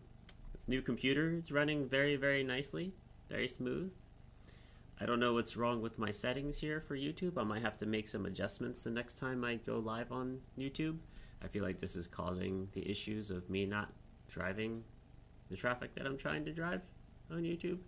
this 0.53 0.69
new 0.69 0.81
computer 0.81 1.35
is 1.43 1.51
running 1.51 1.89
very, 1.89 2.15
very 2.15 2.45
nicely, 2.45 2.93
very 3.29 3.49
smooth. 3.49 3.93
I 5.01 5.05
don't 5.05 5.19
know 5.19 5.35
what's 5.35 5.57
wrong 5.57 5.83
with 5.83 5.99
my 5.99 6.13
settings 6.13 6.61
here 6.61 6.81
for 6.81 6.97
YouTube. 6.97 7.37
I 7.37 7.43
might 7.43 7.63
have 7.63 7.79
to 7.79 7.87
make 7.87 8.07
some 8.07 8.27
adjustments 8.27 8.85
the 8.85 8.91
next 8.91 9.19
time 9.19 9.43
I 9.43 9.57
go 9.57 9.81
live 9.81 10.13
on 10.13 10.39
YouTube. 10.57 10.99
I 11.43 11.49
feel 11.49 11.65
like 11.65 11.81
this 11.81 11.97
is 11.97 12.07
causing 12.07 12.69
the 12.75 12.89
issues 12.89 13.33
of 13.33 13.51
me 13.51 13.67
not 13.67 13.93
driving 14.29 14.85
the 15.51 15.57
traffic 15.57 15.97
that 15.97 16.07
I'm 16.07 16.17
trying 16.17 16.45
to 16.45 16.53
drive 16.53 16.83
on 17.33 17.43
YouTube. 17.43 17.79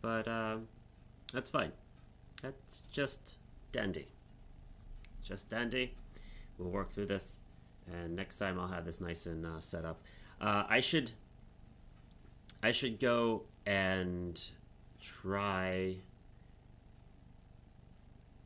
But 0.00 0.28
um, 0.28 0.68
that's 1.32 1.50
fine. 1.50 1.72
That's 2.42 2.82
just 2.90 3.34
dandy. 3.72 4.08
Just 5.22 5.48
dandy. 5.48 5.94
We'll 6.58 6.70
work 6.70 6.92
through 6.92 7.06
this, 7.06 7.40
and 7.90 8.14
next 8.14 8.38
time 8.38 8.60
I'll 8.60 8.68
have 8.68 8.84
this 8.84 9.00
nice 9.00 9.26
and 9.26 9.44
uh, 9.44 9.60
set 9.60 9.84
up. 9.84 10.02
Uh, 10.40 10.64
I 10.68 10.80
should. 10.80 11.10
I 12.62 12.72
should 12.72 13.00
go 13.00 13.42
and 13.66 14.42
try 15.00 15.96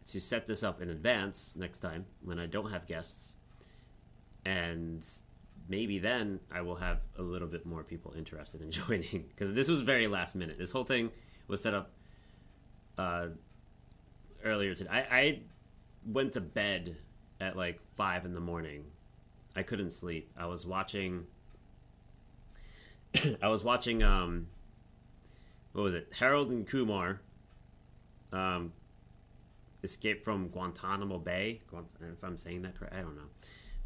to 0.06 0.20
set 0.20 0.46
this 0.46 0.62
up 0.62 0.80
in 0.80 0.90
advance 0.90 1.54
next 1.56 1.80
time 1.80 2.06
when 2.22 2.38
I 2.38 2.46
don't 2.46 2.70
have 2.70 2.86
guests, 2.86 3.34
and 4.44 5.06
maybe 5.68 5.98
then 5.98 6.40
I 6.50 6.62
will 6.62 6.76
have 6.76 7.00
a 7.18 7.22
little 7.22 7.48
bit 7.48 7.66
more 7.66 7.84
people 7.84 8.14
interested 8.16 8.62
in 8.62 8.70
joining 8.72 9.26
because 9.28 9.52
this 9.52 9.68
was 9.68 9.80
very 9.80 10.06
last 10.06 10.34
minute. 10.34 10.58
This 10.58 10.70
whole 10.70 10.84
thing 10.84 11.10
was 11.46 11.62
set 11.62 11.74
up 11.74 11.90
uh, 12.96 13.28
earlier 14.44 14.74
today. 14.74 14.90
I, 14.90 15.00
I 15.00 15.40
went 16.06 16.32
to 16.34 16.40
bed 16.40 16.96
at 17.40 17.56
like 17.56 17.80
five 17.96 18.24
in 18.24 18.34
the 18.34 18.40
morning. 18.40 18.84
I 19.54 19.62
couldn't 19.62 19.92
sleep. 19.92 20.30
I 20.36 20.46
was 20.46 20.66
watching. 20.66 21.26
I 23.42 23.48
was 23.48 23.62
watching. 23.62 24.02
Um, 24.02 24.48
what 25.72 25.82
was 25.82 25.94
it? 25.94 26.12
Harold 26.18 26.50
and 26.50 26.66
Kumar. 26.66 27.20
Um, 28.32 28.72
Escape 29.82 30.24
from 30.24 30.48
Guantanamo 30.48 31.18
Bay. 31.18 31.60
If 31.72 32.24
I'm 32.24 32.36
saying 32.36 32.62
that 32.62 32.76
correct, 32.76 32.94
I 32.94 33.00
don't 33.00 33.16
know. 33.16 33.28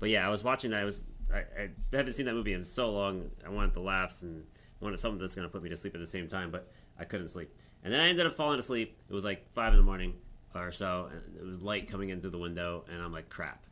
But 0.01 0.09
yeah, 0.09 0.27
I 0.27 0.31
was 0.31 0.43
watching 0.43 0.71
that. 0.71 0.81
I 0.81 0.85
was 0.85 1.05
I, 1.33 1.39
I 1.39 1.69
haven't 1.93 2.13
seen 2.13 2.27
that 2.27 2.35
movie 2.35 2.53
in 2.53 2.63
so 2.65 2.91
long. 2.93 3.31
I 3.45 3.49
wanted 3.49 3.73
the 3.75 3.81
laughs 3.81 4.23
and 4.23 4.45
wanted 4.81 4.99
something 4.99 5.19
that's 5.19 5.35
going 5.35 5.47
to 5.47 5.53
put 5.53 5.63
me 5.63 5.71
to 5.71 5.77
sleep 5.77 5.95
at 5.95 6.01
the 6.01 6.07
same 6.07 6.27
time, 6.29 6.51
but 6.51 6.71
I 6.99 7.05
couldn't 7.05 7.29
sleep. 7.29 7.55
And 7.85 7.93
then 7.93 8.01
I 8.01 8.09
ended 8.09 8.27
up 8.27 8.35
falling 8.35 8.59
asleep. 8.59 8.99
It 9.09 9.15
was 9.15 9.25
like 9.25 9.51
five 9.55 9.73
in 9.73 9.79
the 9.79 9.85
morning 9.85 10.15
or 10.55 10.73
so. 10.73 11.09
And 11.11 11.37
it 11.37 11.45
was 11.45 11.63
light 11.63 11.89
coming 11.89 12.11
in 12.11 12.21
through 12.21 12.31
the 12.31 12.39
window, 12.39 12.85
and 12.93 13.03
I'm 13.03 13.13
like, 13.13 13.29
crap. 13.29 13.65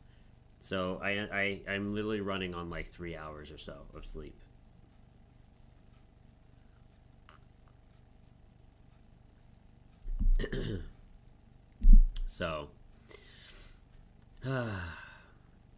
So 0.59 0.99
I, 1.03 1.27
I 1.31 1.61
I'm 1.71 1.93
literally 1.93 2.21
running 2.21 2.53
on 2.53 2.69
like 2.69 2.91
three 2.91 3.15
hours 3.15 3.51
or 3.51 3.57
so 3.57 3.77
of 3.95 4.05
sleep. 4.05 4.35
so 12.27 12.69
ah. 14.45 15.00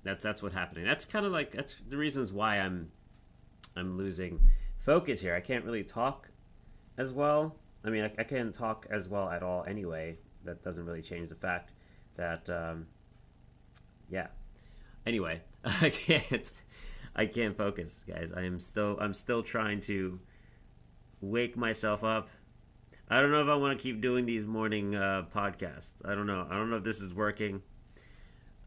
That's 0.03 0.23
that's 0.23 0.41
what's 0.41 0.55
happening. 0.55 0.85
That's 0.85 1.05
kind 1.05 1.25
of 1.25 1.31
like 1.31 1.51
that's 1.51 1.75
the 1.87 1.97
reasons 1.97 2.31
why 2.31 2.59
I'm 2.59 2.91
I'm 3.75 3.97
losing 3.97 4.39
focus 4.79 5.21
here. 5.21 5.35
I 5.35 5.39
can't 5.39 5.63
really 5.65 5.83
talk 5.83 6.29
as 6.97 7.13
well. 7.13 7.55
I 7.83 7.89
mean, 7.89 8.03
I, 8.03 8.11
I 8.19 8.23
can't 8.23 8.53
talk 8.53 8.85
as 8.89 9.07
well 9.07 9.29
at 9.29 9.43
all 9.43 9.63
anyway. 9.67 10.17
That 10.45 10.61
doesn't 10.61 10.85
really 10.85 11.01
change 11.01 11.29
the 11.29 11.35
fact 11.35 11.71
that 12.15 12.49
um, 12.49 12.87
yeah. 14.09 14.27
Anyway, 15.05 15.41
I 15.63 15.89
can't 15.89 16.53
I 17.15 17.25
can't 17.25 17.55
focus, 17.57 18.03
guys. 18.07 18.33
I 18.35 18.43
am 18.43 18.59
still 18.59 18.97
I'm 18.99 19.13
still 19.13 19.43
trying 19.43 19.79
to 19.81 20.19
wake 21.21 21.55
myself 21.55 22.03
up. 22.03 22.29
I 23.09 23.21
don't 23.21 23.31
know 23.31 23.41
if 23.41 23.47
I 23.47 23.55
want 23.55 23.77
to 23.77 23.81
keep 23.81 24.01
doing 24.01 24.25
these 24.25 24.45
morning 24.45 24.95
uh, 24.95 25.25
podcasts. 25.33 25.93
I 26.05 26.15
don't 26.15 26.27
know. 26.27 26.47
I 26.49 26.55
don't 26.55 26.69
know 26.69 26.77
if 26.77 26.83
this 26.83 27.01
is 27.01 27.13
working. 27.13 27.61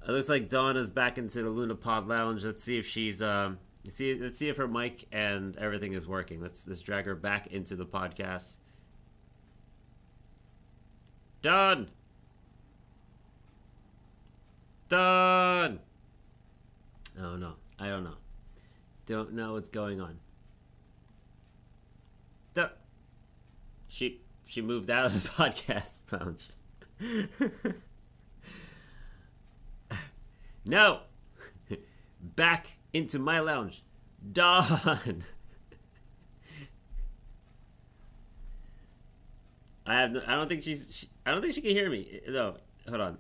It 0.07 0.13
looks 0.13 0.29
like 0.29 0.49
Dawn 0.49 0.77
is 0.77 0.89
back 0.89 1.19
into 1.19 1.43
the 1.43 1.51
Luna 1.51 1.75
Pod 1.75 2.07
Lounge. 2.07 2.45
Let's 2.45 2.63
see 2.63 2.79
if 2.79 2.87
she's 2.87 3.21
um, 3.21 3.59
let's 3.85 3.97
see 3.97 4.15
let's 4.15 4.39
see 4.39 4.49
if 4.49 4.57
her 4.57 4.69
mic 4.69 5.07
and 5.11 5.57
everything 5.57 5.95
is 5.95 6.07
working. 6.07 6.41
Let's 6.41 6.69
let's 6.69 6.81
drag 6.81 7.07
her 7.07 7.17
back 7.17 7.49
into 7.49 7.75
the 7.75 7.87
podcast. 7.87 8.57
Dawn. 11.43 11.89
Dawn. 14.89 15.81
Oh 17.21 17.37
no, 17.37 17.55
I 17.81 17.89
don't 17.89 18.05
know. 18.05 18.17
Don't 19.07 19.33
know 19.33 19.55
what's 19.55 19.69
going 19.69 20.01
on. 20.01 20.19
Duh. 22.55 22.69
She 23.89 24.21
she 24.47 24.63
moved 24.63 24.89
out 24.89 25.07
of 25.07 25.21
the 25.21 25.29
podcast 25.31 25.95
lounge. 26.13 26.51
no. 30.67 31.01
Back 32.21 32.79
into 32.93 33.19
my 33.19 33.41
lounge. 33.41 33.83
Dawn. 34.33 35.25
I 39.87 40.01
have 40.01 40.11
no, 40.11 40.23
I 40.27 40.35
don't 40.35 40.49
think 40.49 40.63
she's 40.63 40.91
she, 40.93 41.07
I 41.25 41.31
don't 41.31 41.41
think 41.41 41.55
she 41.55 41.61
can 41.61 41.71
hear 41.71 41.89
me. 41.89 42.21
No, 42.29 42.57
hold 42.89 43.01
on. 43.01 43.19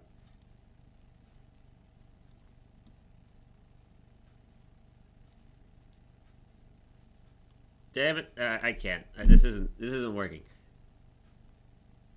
Damn 7.93 8.19
it! 8.19 8.33
Uh, 8.38 8.59
I 8.62 8.73
can't. 8.73 9.05
Uh, 9.19 9.25
this 9.25 9.45
isn't. 9.45 9.71
This 9.79 9.93
isn't 9.93 10.15
working. 10.15 10.43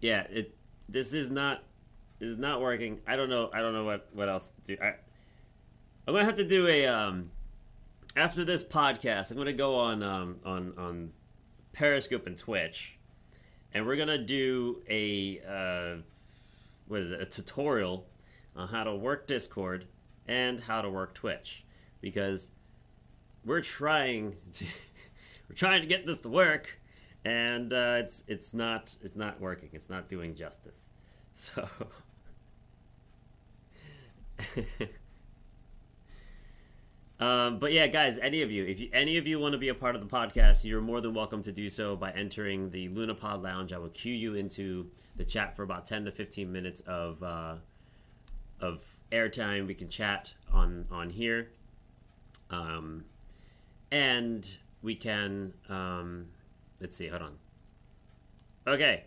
Yeah, 0.01 0.23
it. 0.29 0.57
This 0.89 1.13
is 1.13 1.29
not. 1.29 1.63
This 2.19 2.29
Is 2.29 2.37
not 2.37 2.59
working. 2.59 2.99
I 3.07 3.15
don't 3.15 3.29
know. 3.29 3.49
I 3.53 3.61
don't 3.61 3.73
know 3.73 3.85
what 3.85 4.09
what 4.11 4.27
else 4.27 4.51
to 4.65 4.75
do. 4.75 4.83
I. 4.83 4.95
I'm 6.09 6.15
gonna 6.15 6.25
have 6.25 6.37
to 6.37 6.43
do 6.43 6.65
a 6.65 6.87
um. 6.87 7.29
After 8.15 8.43
this 8.43 8.63
podcast, 8.63 9.29
I'm 9.29 9.37
gonna 9.37 9.53
go 9.53 9.75
on 9.75 10.01
um 10.01 10.37
on 10.43 10.73
on 10.75 11.11
Periscope 11.71 12.25
and 12.25 12.35
Twitch, 12.35 12.97
and 13.75 13.85
we're 13.85 13.95
gonna 13.95 14.17
do 14.17 14.81
a 14.89 15.39
uh, 15.47 16.01
what 16.87 17.01
is 17.01 17.11
it? 17.11 17.21
A 17.21 17.25
tutorial 17.25 18.07
on 18.55 18.69
how 18.69 18.85
to 18.85 18.95
work 18.95 19.27
Discord 19.27 19.85
and 20.27 20.59
how 20.59 20.81
to 20.81 20.89
work 20.89 21.13
Twitch 21.13 21.63
because 22.01 22.49
we're 23.45 23.61
trying 23.61 24.35
to 24.53 24.65
we're 25.47 25.55
trying 25.55 25.81
to 25.81 25.87
get 25.87 26.07
this 26.07 26.17
to 26.21 26.29
work, 26.29 26.79
and 27.23 27.71
uh, 27.71 27.97
it's 27.99 28.23
it's 28.27 28.51
not 28.51 28.95
it's 29.03 29.15
not 29.15 29.39
working. 29.39 29.69
It's 29.73 29.91
not 29.91 30.09
doing 30.09 30.33
justice. 30.33 30.89
So. 31.35 31.69
um, 37.19 37.59
but 37.59 37.73
yeah, 37.73 37.87
guys, 37.87 38.17
any 38.19 38.41
of 38.41 38.51
you, 38.51 38.65
if 38.65 38.79
you, 38.79 38.89
any 38.93 39.17
of 39.17 39.27
you 39.27 39.39
want 39.39 39.51
to 39.51 39.57
be 39.57 39.67
a 39.67 39.73
part 39.73 39.93
of 39.95 40.01
the 40.01 40.07
podcast, 40.07 40.63
you're 40.63 40.79
more 40.79 41.01
than 41.01 41.13
welcome 41.13 41.41
to 41.41 41.51
do 41.51 41.67
so 41.67 41.97
by 41.97 42.11
entering 42.11 42.69
the 42.69 42.87
Lunapod 42.89 43.43
Lounge. 43.43 43.73
I 43.73 43.77
will 43.77 43.89
cue 43.89 44.13
you 44.13 44.35
into 44.35 44.89
the 45.17 45.25
chat 45.25 45.53
for 45.53 45.63
about 45.63 45.85
10 45.85 46.05
to 46.05 46.11
15 46.11 46.49
minutes 46.49 46.79
of 46.81 47.21
uh, 47.21 47.55
of 48.61 48.81
airtime. 49.11 49.67
We 49.67 49.73
can 49.73 49.89
chat 49.89 50.33
on 50.53 50.85
on 50.89 51.09
here, 51.09 51.49
um, 52.49 53.03
and 53.91 54.49
we 54.81 54.95
can 54.95 55.53
um, 55.67 56.27
let's 56.79 56.95
see. 56.95 57.07
Hold 57.07 57.23
on. 57.23 57.37
Okay. 58.65 59.03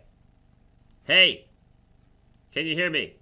Hey, 1.05 1.47
can 2.51 2.67
you 2.67 2.75
hear 2.75 2.91
me? 2.91 3.15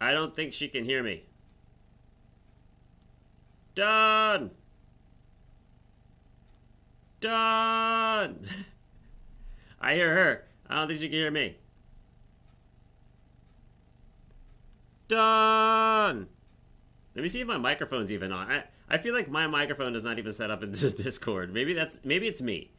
I 0.00 0.12
don't 0.12 0.36
think 0.36 0.52
she 0.52 0.68
can 0.68 0.84
hear 0.84 1.02
me. 1.02 1.24
Done. 3.78 4.50
Done. 7.20 8.44
I 9.80 9.94
hear 9.94 10.12
her. 10.12 10.44
I 10.68 10.80
don't 10.80 10.88
think 10.88 10.98
she 10.98 11.08
can 11.08 11.16
hear 11.16 11.30
me. 11.30 11.56
Done. 15.06 16.26
Let 17.14 17.22
me 17.22 17.28
see 17.28 17.40
if 17.40 17.46
my 17.46 17.56
microphone's 17.56 18.10
even 18.10 18.32
on. 18.32 18.50
I, 18.50 18.64
I 18.90 18.98
feel 18.98 19.14
like 19.14 19.30
my 19.30 19.46
microphone 19.46 19.94
is 19.94 20.02
not 20.02 20.18
even 20.18 20.32
set 20.32 20.50
up 20.50 20.64
into 20.64 20.90
Discord. 21.02 21.54
Maybe 21.54 21.72
that's 21.72 22.00
maybe 22.02 22.26
it's 22.26 22.42
me. 22.42 22.72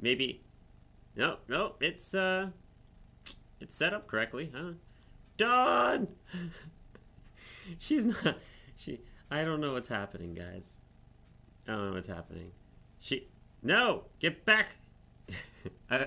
Maybe 0.00 0.40
no, 1.14 1.36
no, 1.48 1.74
it's 1.80 2.14
uh 2.14 2.48
it's 3.60 3.76
set 3.76 3.92
up 3.92 4.06
correctly, 4.06 4.50
huh? 4.56 4.70
Done. 5.36 6.08
She's 7.78 8.06
not 8.06 8.38
she 8.74 9.00
I 9.30 9.44
don't 9.44 9.60
know 9.60 9.72
what's 9.72 9.88
happening, 9.88 10.34
guys. 10.34 10.80
I 11.66 11.72
don't 11.72 11.88
know 11.88 11.94
what's 11.94 12.08
happening. 12.08 12.52
She 13.00 13.28
No, 13.62 14.04
get 14.20 14.44
back. 14.44 14.76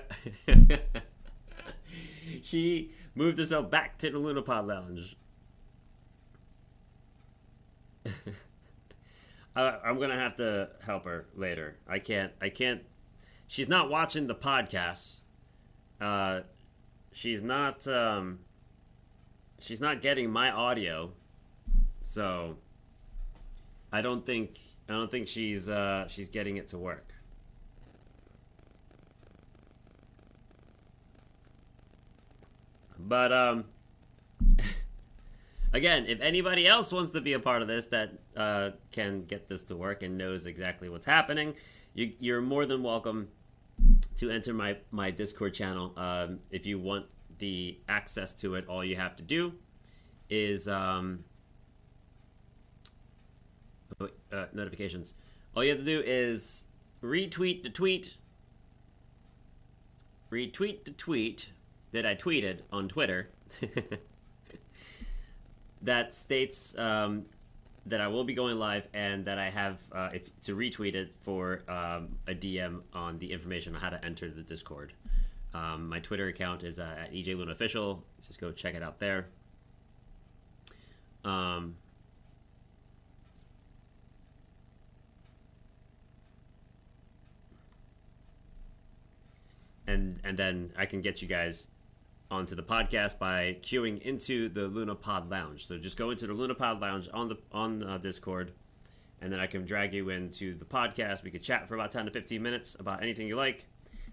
She 2.42 2.92
moved 3.14 3.38
herself 3.38 3.70
back 3.70 3.98
to 3.98 4.10
the 4.10 4.18
Lunapod 4.18 4.66
Lounge. 4.66 5.16
I, 9.56 9.78
I'm 9.84 9.98
gonna 9.98 10.18
have 10.18 10.36
to 10.36 10.70
help 10.84 11.04
her 11.04 11.26
later. 11.34 11.76
I 11.88 11.98
can't. 11.98 12.32
I 12.40 12.48
can't. 12.48 12.82
She's 13.46 13.68
not 13.68 13.90
watching 13.90 14.26
the 14.26 14.34
podcast. 14.34 15.16
Uh, 16.00 16.40
she's 17.12 17.42
not. 17.42 17.86
Um, 17.88 18.40
she's 19.58 19.80
not 19.80 20.00
getting 20.00 20.30
my 20.30 20.50
audio, 20.50 21.12
so 22.02 22.56
I 23.92 24.02
don't 24.02 24.24
think. 24.24 24.58
I 24.88 24.92
don't 24.92 25.10
think 25.10 25.28
she's. 25.28 25.68
Uh, 25.68 26.06
she's 26.08 26.28
getting 26.28 26.56
it 26.56 26.68
to 26.68 26.78
work. 26.78 27.14
But 32.98 33.32
um. 33.32 33.64
again, 35.72 36.06
if 36.06 36.20
anybody 36.20 36.66
else 36.66 36.92
wants 36.92 37.12
to 37.12 37.20
be 37.20 37.34
a 37.34 37.40
part 37.40 37.62
of 37.62 37.68
this 37.68 37.86
that 37.86 38.12
uh, 38.36 38.70
can 38.92 39.24
get 39.24 39.48
this 39.48 39.62
to 39.64 39.76
work 39.76 40.02
and 40.02 40.16
knows 40.16 40.46
exactly 40.46 40.88
what's 40.88 41.06
happening, 41.06 41.54
you, 41.94 42.12
you're 42.18 42.40
more 42.40 42.66
than 42.66 42.82
welcome 42.82 43.28
to 44.16 44.30
enter 44.30 44.52
my, 44.52 44.76
my 44.90 45.10
Discord 45.10 45.54
channel. 45.54 45.92
Um, 45.96 46.40
if 46.50 46.66
you 46.66 46.78
want 46.78 47.06
the 47.38 47.78
access 47.88 48.34
to 48.34 48.54
it, 48.54 48.66
all 48.68 48.84
you 48.84 48.96
have 48.96 49.16
to 49.16 49.22
do 49.22 49.54
is 50.28 50.68
um, 50.68 51.24
uh, 54.00 54.46
notifications. 54.52 55.14
All 55.54 55.64
you 55.64 55.70
have 55.70 55.78
to 55.80 55.84
do 55.84 56.02
is 56.04 56.64
retweet 57.02 57.62
the 57.62 57.70
tweet, 57.70 58.16
retweet 60.30 60.84
the 60.84 60.92
tweet 60.92 61.50
that 61.92 62.06
I 62.06 62.14
tweeted 62.14 62.60
on 62.72 62.88
Twitter. 62.88 63.30
that 65.82 66.14
states 66.14 66.76
um, 66.78 67.24
that 67.86 68.00
I 68.00 68.08
will 68.08 68.24
be 68.24 68.34
going 68.34 68.58
live 68.58 68.86
and 68.92 69.24
that 69.24 69.38
I 69.38 69.50
have 69.50 69.78
uh, 69.92 70.10
if, 70.12 70.40
to 70.42 70.56
retweet 70.56 70.94
it 70.94 71.12
for 71.22 71.62
um, 71.68 72.16
a 72.28 72.34
DM 72.34 72.82
on 72.92 73.18
the 73.18 73.32
information 73.32 73.74
on 73.74 73.80
how 73.80 73.90
to 73.90 74.04
enter 74.04 74.30
the 74.30 74.42
Discord. 74.42 74.92
Um, 75.52 75.88
my 75.88 75.98
Twitter 75.98 76.28
account 76.28 76.62
is 76.62 76.78
uh, 76.78 76.96
at 77.02 77.12
EJ 77.12 77.36
Luna 77.36 77.52
Official. 77.52 78.04
Just 78.26 78.40
go 78.40 78.52
check 78.52 78.74
it 78.74 78.82
out 78.82 79.00
there. 79.00 79.26
Um, 81.24 81.74
and 89.90 90.20
and 90.24 90.38
then 90.38 90.72
I 90.76 90.86
can 90.86 91.00
get 91.00 91.20
you 91.22 91.28
guys 91.28 91.66
onto 92.30 92.54
the 92.54 92.62
podcast 92.62 93.18
by 93.18 93.56
queuing 93.60 94.00
into 94.02 94.48
the 94.48 94.68
Luna 94.68 94.94
Pod 94.94 95.30
Lounge. 95.30 95.66
So 95.66 95.76
just 95.78 95.96
go 95.96 96.10
into 96.10 96.26
the 96.26 96.32
Luna 96.32 96.54
Pod 96.54 96.80
Lounge 96.80 97.08
on 97.12 97.28
the 97.28 97.36
on 97.52 97.82
uh, 97.82 97.98
Discord, 97.98 98.52
and 99.20 99.32
then 99.32 99.40
I 99.40 99.46
can 99.46 99.64
drag 99.64 99.92
you 99.92 100.10
into 100.10 100.56
the 100.56 100.64
podcast. 100.64 101.24
We 101.24 101.30
could 101.30 101.42
chat 101.42 101.66
for 101.66 101.74
about 101.74 101.90
ten 101.90 102.04
to 102.06 102.10
fifteen 102.10 102.42
minutes 102.42 102.76
about 102.78 103.02
anything 103.02 103.26
you 103.26 103.36
like, 103.36 103.64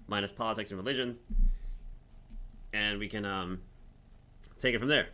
minus 0.08 0.32
politics 0.32 0.72
and 0.72 0.80
religion, 0.80 1.18
and 2.74 2.98
we 3.00 3.08
can 3.08 3.24
um, 3.26 3.62
take 4.58 4.74
it 4.74 4.80
from 4.80 4.90
there. 4.90 5.10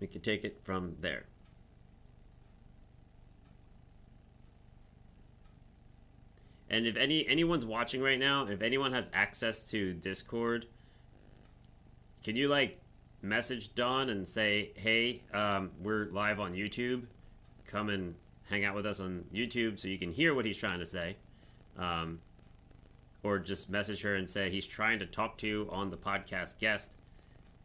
we 0.00 0.06
can 0.06 0.20
take 0.20 0.44
it 0.44 0.60
from 0.64 0.96
there. 1.00 1.24
And 6.70 6.86
if 6.86 6.96
any 6.96 7.26
anyone's 7.26 7.66
watching 7.66 8.00
right 8.00 8.18
now, 8.18 8.46
if 8.46 8.62
anyone 8.62 8.92
has 8.92 9.10
access 9.12 9.64
to 9.70 9.92
Discord, 9.92 10.66
can 12.22 12.36
you 12.36 12.48
like 12.48 12.80
message 13.22 13.74
Dawn 13.74 14.08
and 14.08 14.26
say, 14.26 14.70
"Hey, 14.76 15.22
um, 15.34 15.72
we're 15.80 16.06
live 16.06 16.38
on 16.38 16.54
YouTube. 16.54 17.06
Come 17.66 17.90
and 17.90 18.14
hang 18.48 18.64
out 18.64 18.76
with 18.76 18.86
us 18.86 19.00
on 19.00 19.24
YouTube 19.34 19.80
so 19.80 19.88
you 19.88 19.98
can 19.98 20.12
hear 20.12 20.32
what 20.32 20.44
he's 20.44 20.56
trying 20.56 20.78
to 20.78 20.86
say." 20.86 21.16
Um, 21.76 22.20
or 23.24 23.40
just 23.40 23.68
message 23.68 24.02
her 24.02 24.14
and 24.14 24.30
say 24.30 24.48
he's 24.50 24.66
trying 24.66 25.00
to 25.00 25.06
talk 25.06 25.38
to 25.38 25.48
you 25.48 25.68
on 25.72 25.90
the 25.90 25.96
podcast 25.96 26.58
guest. 26.58 26.94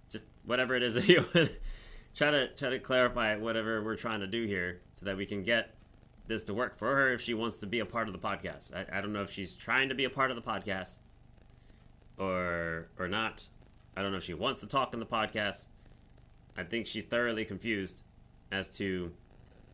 Just 0.09 0.23
whatever 0.45 0.75
it 0.75 0.81
is 0.81 0.95
that 0.95 1.07
you 1.07 1.23
try 2.15 2.31
to 2.31 2.47
try 2.55 2.71
to 2.71 2.79
clarify 2.79 3.35
whatever 3.35 3.83
we're 3.83 3.95
trying 3.95 4.21
to 4.21 4.27
do 4.27 4.47
here 4.47 4.81
so 4.99 5.05
that 5.05 5.15
we 5.15 5.27
can 5.27 5.43
get 5.43 5.74
this 6.27 6.43
to 6.45 6.53
work 6.53 6.77
for 6.77 6.95
her 6.95 7.13
if 7.13 7.21
she 7.21 7.33
wants 7.33 7.57
to 7.57 7.67
be 7.67 7.79
a 7.79 7.85
part 7.85 8.07
of 8.07 8.13
the 8.13 8.19
podcast. 8.19 8.73
I, 8.73 8.97
I 8.97 9.01
don't 9.01 9.13
know 9.13 9.23
if 9.23 9.31
she's 9.31 9.53
trying 9.53 9.89
to 9.89 9.95
be 9.95 10.05
a 10.05 10.09
part 10.09 10.31
of 10.31 10.35
the 10.35 10.41
podcast 10.41 10.99
or 12.17 12.87
or 12.97 13.07
not. 13.07 13.47
I 13.95 14.01
don't 14.01 14.11
know 14.11 14.17
if 14.17 14.23
she 14.23 14.33
wants 14.33 14.59
to 14.61 14.67
talk 14.67 14.93
in 14.93 14.99
the 14.99 15.05
podcast. 15.05 15.67
I 16.57 16.63
think 16.63 16.87
she's 16.87 17.03
thoroughly 17.05 17.45
confused 17.45 18.01
as 18.51 18.69
to 18.77 19.11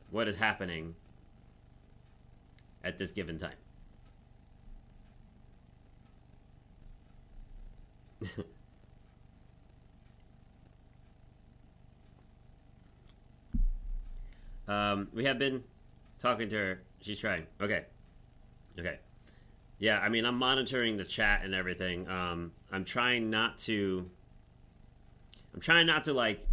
what 0.09 0.27
is 0.27 0.35
happening 0.35 0.95
at 2.83 2.97
this 2.97 3.11
given 3.11 3.37
time. 3.37 3.53
um, 14.67 15.07
we 15.13 15.23
have 15.25 15.39
been 15.39 15.63
talking 16.21 16.49
to 16.49 16.55
her. 16.55 16.81
She's 17.01 17.19
trying. 17.19 17.47
Okay. 17.59 17.85
Okay. 18.79 18.99
Yeah, 19.79 19.99
I 19.99 20.09
mean, 20.09 20.25
I'm 20.25 20.37
monitoring 20.37 20.97
the 20.97 21.03
chat 21.03 21.41
and 21.43 21.55
everything. 21.55 22.07
Um, 22.07 22.51
I'm 22.71 22.85
trying 22.85 23.29
not 23.29 23.57
to. 23.59 24.07
I'm 25.53 25.59
trying 25.59 25.87
not 25.87 26.03
to 26.05 26.13
like 26.13 26.47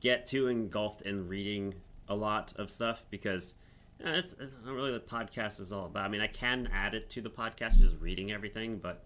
get 0.00 0.26
too 0.26 0.48
engulfed 0.48 1.02
in 1.02 1.28
reading 1.28 1.74
a 2.08 2.14
lot 2.14 2.52
of 2.56 2.70
stuff 2.70 3.04
because 3.10 3.54
yeah, 4.00 4.16
it's, 4.16 4.34
it's 4.40 4.54
not 4.64 4.74
really 4.74 4.92
what 4.92 5.08
the 5.08 5.14
podcast 5.14 5.60
is 5.60 5.72
all 5.72 5.86
about. 5.86 6.04
I 6.04 6.08
mean, 6.08 6.20
I 6.20 6.26
can 6.26 6.68
add 6.72 6.94
it 6.94 7.08
to 7.10 7.20
the 7.20 7.30
podcast, 7.30 7.78
just 7.78 7.96
reading 8.00 8.32
everything, 8.32 8.78
but 8.78 9.04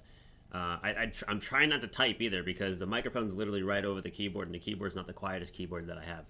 uh, 0.52 0.78
I, 0.83 1.12
am 1.28 1.40
trying 1.40 1.70
not 1.70 1.81
to 1.81 1.87
type 1.87 2.20
either 2.20 2.42
because 2.42 2.78
the 2.78 2.87
microphone's 2.87 3.35
literally 3.35 3.62
right 3.62 3.85
over 3.85 4.00
the 4.00 4.11
keyboard, 4.11 4.48
and 4.48 4.55
the 4.55 4.59
keyboard's 4.59 4.96
not 4.96 5.07
the 5.07 5.12
quietest 5.12 5.55
keyboard 5.55 5.87
that 5.87 5.98
I 5.98 6.05
have. 6.05 6.24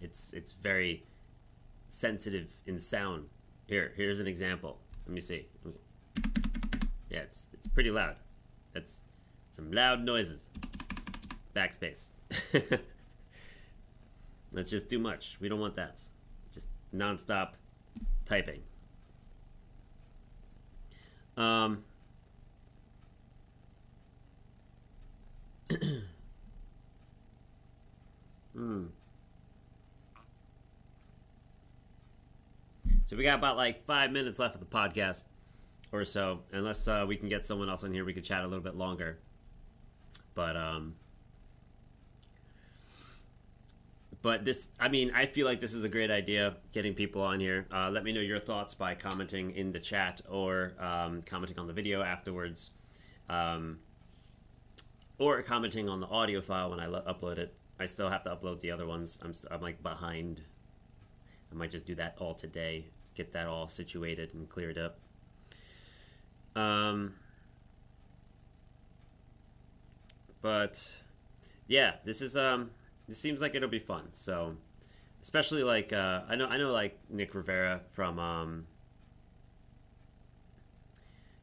It's 0.00 0.32
it's 0.32 0.52
very 0.52 1.04
sensitive 1.88 2.50
in 2.66 2.78
sound. 2.78 3.26
Here, 3.66 3.92
here's 3.96 4.20
an 4.20 4.26
example. 4.26 4.78
Let 5.06 5.14
me 5.14 5.20
see. 5.20 5.46
Yeah, 7.10 7.20
it's 7.20 7.48
it's 7.52 7.66
pretty 7.66 7.90
loud. 7.90 8.16
That's 8.72 9.02
some 9.50 9.72
loud 9.72 10.04
noises. 10.04 10.48
Backspace. 11.54 12.10
That's 14.52 14.70
just 14.70 14.88
too 14.88 14.98
much. 14.98 15.36
We 15.40 15.48
don't 15.48 15.60
want 15.60 15.76
that. 15.76 16.02
Just 16.52 16.66
nonstop 16.94 17.52
typing. 18.24 18.60
Um, 21.36 21.84
hmm. 28.52 28.86
So 33.08 33.16
we 33.16 33.22
got 33.22 33.38
about 33.38 33.56
like 33.56 33.86
five 33.86 34.12
minutes 34.12 34.38
left 34.38 34.54
of 34.54 34.60
the 34.60 34.66
podcast 34.66 35.24
or 35.92 36.04
so, 36.04 36.40
unless 36.52 36.86
uh, 36.86 37.06
we 37.08 37.16
can 37.16 37.30
get 37.30 37.46
someone 37.46 37.70
else 37.70 37.82
in 37.82 37.94
here. 37.94 38.04
We 38.04 38.12
could 38.12 38.22
chat 38.22 38.42
a 38.42 38.46
little 38.46 38.62
bit 38.62 38.74
longer. 38.76 39.18
But 40.34 40.58
um, 40.58 40.94
but 44.20 44.44
this, 44.44 44.68
I 44.78 44.90
mean, 44.90 45.10
I 45.14 45.24
feel 45.24 45.46
like 45.46 45.58
this 45.58 45.72
is 45.72 45.84
a 45.84 45.88
great 45.88 46.10
idea. 46.10 46.56
Getting 46.74 46.92
people 46.92 47.22
on 47.22 47.40
here. 47.40 47.66
Uh, 47.72 47.88
let 47.88 48.04
me 48.04 48.12
know 48.12 48.20
your 48.20 48.38
thoughts 48.38 48.74
by 48.74 48.94
commenting 48.94 49.52
in 49.52 49.72
the 49.72 49.80
chat 49.80 50.20
or 50.28 50.74
um, 50.78 51.22
commenting 51.22 51.58
on 51.58 51.66
the 51.66 51.72
video 51.72 52.02
afterwards. 52.02 52.72
Um, 53.30 53.78
or 55.16 55.40
commenting 55.40 55.88
on 55.88 56.00
the 56.00 56.08
audio 56.08 56.42
file 56.42 56.68
when 56.68 56.78
I 56.78 56.84
lo- 56.84 57.04
upload 57.08 57.38
it. 57.38 57.54
I 57.80 57.86
still 57.86 58.10
have 58.10 58.22
to 58.24 58.36
upload 58.36 58.60
the 58.60 58.70
other 58.70 58.86
ones. 58.86 59.18
I'm 59.22 59.32
st- 59.32 59.50
I'm 59.50 59.62
like 59.62 59.82
behind. 59.82 60.42
I 61.50 61.54
might 61.54 61.70
just 61.70 61.86
do 61.86 61.94
that 61.94 62.14
all 62.18 62.34
today. 62.34 62.90
Get 63.18 63.32
that 63.32 63.48
all 63.48 63.66
situated 63.66 64.32
and 64.32 64.48
cleared 64.48 64.78
up. 64.78 65.00
Um, 66.54 67.14
but 70.40 70.80
yeah, 71.66 71.94
this 72.04 72.22
is 72.22 72.36
um, 72.36 72.70
this 73.08 73.18
seems 73.18 73.40
like 73.40 73.56
it'll 73.56 73.68
be 73.68 73.80
fun. 73.80 74.04
So, 74.12 74.54
especially 75.20 75.64
like 75.64 75.92
uh, 75.92 76.20
I 76.28 76.36
know 76.36 76.46
I 76.46 76.58
know 76.58 76.70
like 76.70 76.96
Nick 77.10 77.34
Rivera 77.34 77.80
from 77.90 78.20
um, 78.20 78.66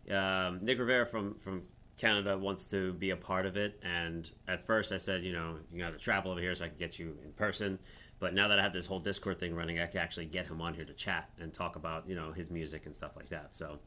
um, 0.09 0.59
Nick 0.61 0.79
Rivera 0.79 1.05
from 1.05 1.35
from 1.35 1.63
Canada 1.97 2.38
wants 2.38 2.65
to 2.67 2.93
be 2.93 3.09
a 3.09 3.17
part 3.17 3.45
of 3.45 3.57
it. 3.57 3.81
And 3.83 4.29
at 4.47 4.65
first, 4.65 4.93
I 4.93 4.97
said, 4.97 5.25
you 5.25 5.33
know, 5.33 5.57
you 5.73 5.79
got 5.79 5.91
to 5.91 5.97
travel 5.97 6.31
over 6.31 6.39
here 6.39 6.55
so 6.55 6.63
I 6.63 6.69
can 6.69 6.77
get 6.77 6.97
you 6.97 7.17
in 7.21 7.33
person. 7.33 7.79
But 8.19 8.34
now 8.34 8.47
that 8.47 8.60
I 8.60 8.63
have 8.63 8.73
this 8.73 8.86
whole 8.86 8.99
Discord 8.99 9.39
thing 9.39 9.56
running, 9.56 9.80
I 9.80 9.88
can 9.88 9.99
actually 9.99 10.25
get 10.25 10.47
him 10.47 10.62
on 10.62 10.73
here 10.73 10.86
to 10.86 10.93
chat 10.93 11.30
and 11.39 11.54
talk 11.54 11.75
about, 11.75 12.08
you 12.08 12.15
know, 12.15 12.32
his 12.32 12.49
music 12.49 12.86
and 12.86 12.95
stuff 12.95 13.12
like 13.15 13.30
that. 13.30 13.54
So 13.54 13.80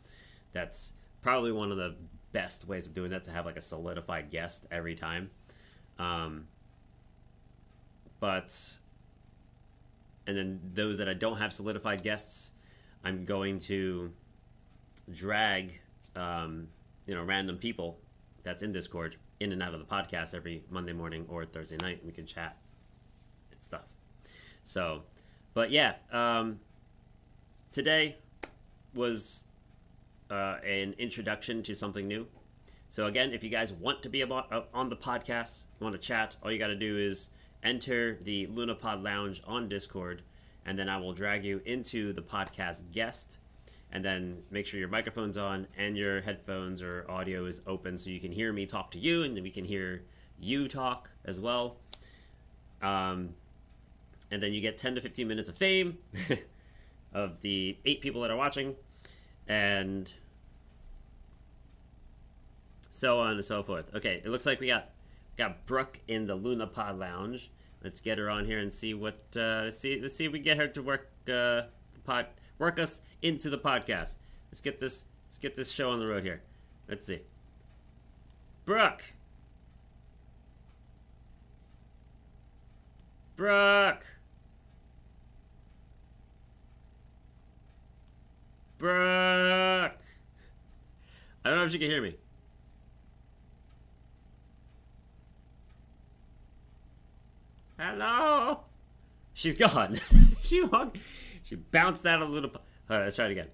that's 0.52 0.92
probably 1.22 1.52
one 1.52 1.70
of 1.70 1.78
the 1.78 1.94
best 2.32 2.68
ways 2.68 2.86
of 2.86 2.94
doing 2.94 3.10
that 3.10 3.24
to 3.24 3.30
have 3.30 3.46
like 3.46 3.56
a 3.56 3.60
solidified 3.60 4.30
guest 4.30 4.66
every 4.70 4.94
time. 4.94 5.30
Um, 5.98 6.46
but 8.20 8.78
and 10.26 10.36
then 10.36 10.60
those 10.74 10.98
that 10.98 11.08
I 11.08 11.14
don't 11.14 11.38
have 11.38 11.52
solidified 11.52 12.02
guests, 12.02 12.52
I'm 13.02 13.24
going 13.24 13.58
to 13.60 14.12
drag 15.10 15.80
um, 16.14 16.68
you 17.06 17.14
know 17.14 17.24
random 17.24 17.56
people 17.56 17.98
that's 18.42 18.62
in 18.62 18.72
Discord 18.72 19.16
in 19.40 19.52
and 19.52 19.62
out 19.62 19.72
of 19.72 19.80
the 19.80 19.86
podcast 19.86 20.34
every 20.34 20.64
Monday 20.70 20.92
morning 20.92 21.24
or 21.28 21.46
Thursday 21.46 21.76
night. 21.80 22.04
We 22.04 22.12
can 22.12 22.26
chat 22.26 22.56
and 23.50 23.62
stuff. 23.62 23.97
So, 24.68 25.00
but 25.54 25.70
yeah, 25.70 25.94
um, 26.12 26.60
today 27.72 28.18
was 28.94 29.46
uh, 30.30 30.56
an 30.62 30.94
introduction 30.98 31.62
to 31.62 31.74
something 31.74 32.06
new. 32.06 32.26
So 32.90 33.06
again, 33.06 33.32
if 33.32 33.42
you 33.42 33.48
guys 33.48 33.72
want 33.72 34.02
to 34.02 34.10
be 34.10 34.20
about, 34.20 34.52
uh, 34.52 34.64
on 34.74 34.90
the 34.90 34.96
podcast, 34.96 35.62
want 35.80 35.94
to 35.94 35.98
chat, 35.98 36.36
all 36.42 36.52
you 36.52 36.58
got 36.58 36.66
to 36.66 36.76
do 36.76 36.98
is 36.98 37.30
enter 37.62 38.18
the 38.24 38.46
Lunapod 38.48 39.02
Lounge 39.02 39.40
on 39.46 39.70
Discord, 39.70 40.20
and 40.66 40.78
then 40.78 40.90
I 40.90 40.98
will 40.98 41.14
drag 41.14 41.46
you 41.46 41.62
into 41.64 42.12
the 42.12 42.22
podcast 42.22 42.92
guest 42.92 43.38
and 43.90 44.04
then 44.04 44.42
make 44.50 44.66
sure 44.66 44.78
your 44.78 44.90
microphone's 44.90 45.38
on 45.38 45.66
and 45.78 45.96
your 45.96 46.20
headphones 46.20 46.82
or 46.82 47.06
audio 47.08 47.46
is 47.46 47.62
open 47.66 47.96
so 47.96 48.10
you 48.10 48.20
can 48.20 48.32
hear 48.32 48.52
me 48.52 48.66
talk 48.66 48.90
to 48.90 48.98
you 48.98 49.22
and 49.22 49.42
we 49.42 49.50
can 49.50 49.64
hear 49.64 50.02
you 50.38 50.68
talk 50.68 51.10
as 51.24 51.40
well. 51.40 51.78
Um, 52.82 53.30
and 54.30 54.42
then 54.42 54.52
you 54.52 54.60
get 54.60 54.78
10 54.78 54.94
to 54.96 55.00
15 55.00 55.26
minutes 55.26 55.48
of 55.48 55.56
fame 55.56 55.98
of 57.12 57.40
the 57.40 57.76
eight 57.84 58.00
people 58.00 58.20
that 58.22 58.30
are 58.30 58.36
watching 58.36 58.74
and 59.46 60.12
so 62.90 63.18
on 63.18 63.32
and 63.32 63.44
so 63.44 63.62
forth. 63.62 63.94
Okay, 63.94 64.20
it 64.24 64.28
looks 64.28 64.46
like 64.46 64.60
we 64.60 64.66
got 64.66 64.90
got 65.36 65.64
Brooke 65.66 66.00
in 66.08 66.26
the 66.26 66.34
Luna 66.34 66.66
Pod 66.66 66.98
Lounge. 66.98 67.50
Let's 67.82 68.00
get 68.00 68.18
her 68.18 68.28
on 68.28 68.44
here 68.44 68.58
and 68.58 68.72
see 68.72 68.92
what 68.92 69.18
uh, 69.36 69.62
let's 69.64 69.78
see 69.78 70.00
let's 70.00 70.14
see 70.14 70.24
if 70.24 70.32
we 70.32 70.40
get 70.40 70.56
her 70.56 70.66
to 70.68 70.82
work 70.82 71.08
uh, 71.28 71.62
the 71.94 72.00
pod 72.04 72.26
work 72.58 72.78
us 72.78 73.00
into 73.22 73.48
the 73.48 73.58
podcast. 73.58 74.16
Let's 74.50 74.60
get 74.60 74.80
this 74.80 75.04
let's 75.26 75.38
get 75.38 75.56
this 75.56 75.70
show 75.70 75.90
on 75.90 76.00
the 76.00 76.06
road 76.06 76.24
here. 76.24 76.42
Let's 76.88 77.06
see. 77.06 77.20
Brooke. 78.64 79.04
Brooke. 83.36 84.04
Brooke. 88.78 89.98
I 91.44 91.50
don't 91.50 91.56
know 91.56 91.64
if 91.64 91.72
she 91.72 91.78
can 91.78 91.90
hear 91.90 92.02
me. 92.02 92.16
Hello. 97.78 98.60
She's 99.34 99.54
gone. 99.54 99.96
she 100.42 100.62
walked. 100.62 100.98
She 101.42 101.54
bounced 101.54 102.06
out 102.06 102.22
a 102.22 102.24
little. 102.24 102.50
All 102.50 102.62
right, 102.96 103.04
let's 103.04 103.16
try 103.16 103.26
it 103.26 103.32
again. 103.32 103.48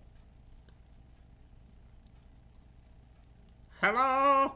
Hello? 3.80 4.54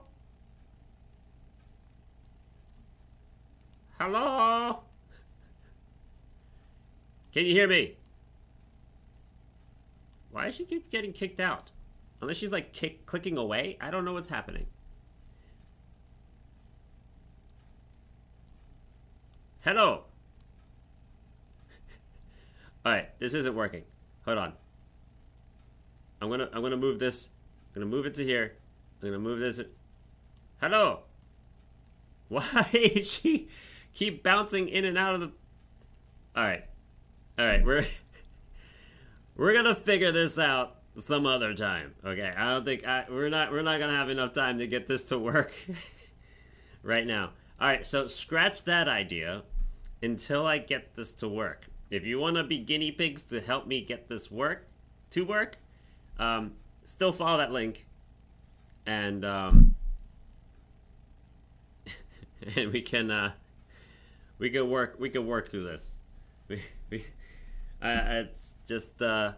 Hello? 3.98 4.81
Can 7.33 7.44
you 7.44 7.52
hear 7.52 7.68
me? 7.68 7.97
Why 10.38 10.44
does 10.44 10.55
she 10.55 10.64
keep 10.64 10.88
getting 10.88 11.12
kicked 11.12 11.40
out? 11.40 11.72
Unless 12.20 12.37
she's 12.37 12.53
like 12.53 12.72
kick, 12.72 13.07
clicking 13.07 13.37
away? 13.37 13.77
I 13.81 13.90
don't 13.90 14.05
know 14.05 14.12
what's 14.12 14.29
happening. 14.29 14.66
Hello. 19.62 20.05
All 22.87 22.92
right, 22.92 23.18
this 23.18 23.35
isn't 23.35 23.53
working. 23.53 23.83
Hold 24.27 24.38
on. 24.38 24.53
I'm 26.22 26.31
gonna 26.31 26.48
I'm 26.53 26.62
gonna 26.62 26.77
move 26.77 27.01
this. 27.01 27.31
I'm 27.74 27.83
gonna 27.83 27.90
move 27.90 28.07
it 28.07 28.14
to 28.14 28.24
here. 28.24 28.55
I'm 29.03 29.09
gonna 29.09 29.18
move 29.18 29.40
this. 29.40 29.61
Hello. 30.61 31.01
Why 32.29 32.64
is 32.72 33.11
she 33.11 33.48
keep 33.92 34.22
bouncing 34.22 34.68
in 34.68 34.85
and 34.85 34.96
out 34.96 35.14
of 35.14 35.20
the? 35.20 35.33
All 36.37 36.44
right, 36.44 36.62
all 37.37 37.44
right. 37.44 37.64
We're 37.64 37.85
we're 39.38 39.55
gonna 39.55 39.74
figure 39.74 40.12
this 40.12 40.38
out 40.38 40.74
some 40.96 41.24
other 41.24 41.55
time. 41.55 41.94
Okay, 42.05 42.35
I 42.37 42.53
don't 42.53 42.64
think 42.64 42.87
I, 42.87 43.07
we're 43.09 43.31
not 43.31 43.51
we're 43.51 43.62
not 43.62 43.79
gonna 43.79 43.96
have 43.96 44.11
enough 44.11 44.35
time 44.35 44.59
to 44.59 44.66
get 44.66 44.87
this 44.87 45.05
to 45.05 45.18
work 45.18 45.55
right 46.83 47.07
now. 47.07 47.31
All 47.61 47.68
right, 47.68 47.87
so 47.87 48.07
scratch 48.07 48.64
that 48.64 48.88
idea 48.88 49.44
until 50.03 50.46
I 50.46 50.59
get 50.59 50.94
this 50.94 51.12
to 51.14 51.29
work. 51.29 51.66
If 51.90 52.05
you 52.05 52.18
want 52.18 52.37
to 52.37 52.44
be 52.44 52.59
guinea 52.59 52.92
pigs 52.92 53.22
to 53.24 53.40
help 53.40 53.66
me 53.66 53.81
get 53.81 54.09
this 54.09 54.31
work 54.31 54.66
to 55.11 55.24
work, 55.24 55.57
um, 56.18 56.53
still 56.85 57.12
follow 57.12 57.38
that 57.38 57.53
link, 57.53 57.87
and 58.87 59.24
um, 59.24 59.74
and 62.57 62.72
we 62.72 62.83
can 62.83 63.11
uh, 63.11 63.33
we 64.38 64.51
can 64.51 64.68
work 64.68 64.96
we 64.98 65.11
can 65.11 65.27
work 65.27 65.48
through 65.48 65.64
this. 65.64 65.98
We, 66.48 66.61
uh, 67.82 68.00
it's 68.08 68.56
just 68.66 69.00
uh, 69.02 69.32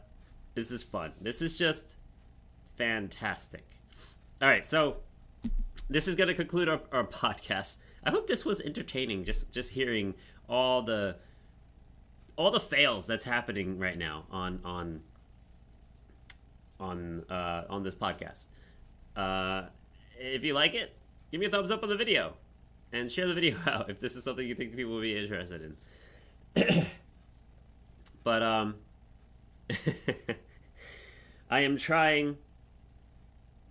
this 0.55 0.71
is 0.71 0.83
fun. 0.83 1.13
This 1.21 1.43
is 1.43 1.57
just 1.57 1.97
fantastic. 2.77 3.65
All 4.41 4.49
right, 4.49 4.65
so 4.65 4.97
this 5.89 6.09
is 6.09 6.17
going 6.17 6.29
to 6.29 6.35
conclude 6.35 6.69
our, 6.69 6.81
our 6.93 7.05
podcast. 7.05 7.77
I 8.05 8.11
hope 8.11 8.27
this 8.27 8.45
was 8.45 8.61
entertaining. 8.61 9.25
Just 9.25 9.53
just 9.53 9.73
hearing 9.73 10.15
all 10.49 10.83
the 10.83 11.17
all 12.37 12.51
the 12.51 12.61
fails 12.61 13.07
that's 13.07 13.25
happening 13.25 13.79
right 13.79 13.99
now 13.99 14.25
on 14.31 14.61
on 14.65 15.03
on 16.79 17.25
uh, 17.29 17.65
on 17.69 17.83
this 17.83 17.95
podcast. 17.95 18.47
Uh, 19.17 19.65
if 20.19 20.43
you 20.43 20.55
like 20.55 20.75
it, 20.75 20.97
give 21.31 21.41
me 21.41 21.47
a 21.47 21.51
thumbs 21.51 21.71
up 21.71 21.83
on 21.83 21.89
the 21.89 21.97
video 21.97 22.35
and 22.93 23.11
share 23.11 23.27
the 23.27 23.35
video 23.35 23.57
out 23.67 23.91
if 23.91 24.01
this 24.01 24.17
is 24.17 24.25
something 24.25 24.47
you 24.47 24.55
think 24.55 24.75
people 24.75 24.93
will 24.93 25.03
be 25.03 25.17
interested 25.17 25.77
in. 26.57 26.87
but 28.23 28.43
um, 28.43 28.77
I 31.51 31.61
am 31.61 31.77
trying 31.77 32.37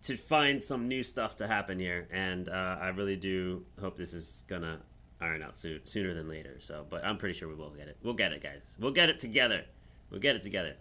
to 0.04 0.18
find 0.18 0.62
some 0.64 0.88
new 0.88 1.04
stuff 1.04 1.36
to 1.38 1.48
happen 1.48 1.80
here, 1.80 2.08
and 2.12 2.50
uh, 2.50 2.78
I 2.82 2.90
really 2.90 3.16
do 3.16 3.66
hope 3.80 3.98
this 3.98 4.14
is 4.14 4.44
gonna 4.48 4.80
iron 5.22 5.42
out 5.44 5.58
soon, 5.60 5.86
sooner 5.86 6.14
than 6.14 6.28
later. 6.30 6.58
So, 6.60 6.86
but 6.90 7.04
I'm 7.04 7.18
pretty 7.18 7.38
sure 7.38 7.48
we 7.48 7.56
will 7.56 7.72
get 7.72 7.88
it. 7.88 7.98
We'll 8.04 8.14
get 8.14 8.32
it, 8.32 8.42
guys. 8.42 8.62
We'll 8.80 8.92
get 8.92 9.10
it 9.10 9.20
together. 9.20 9.66
We'll 10.10 10.22
get 10.22 10.36
it 10.36 10.42
together. 10.42 10.76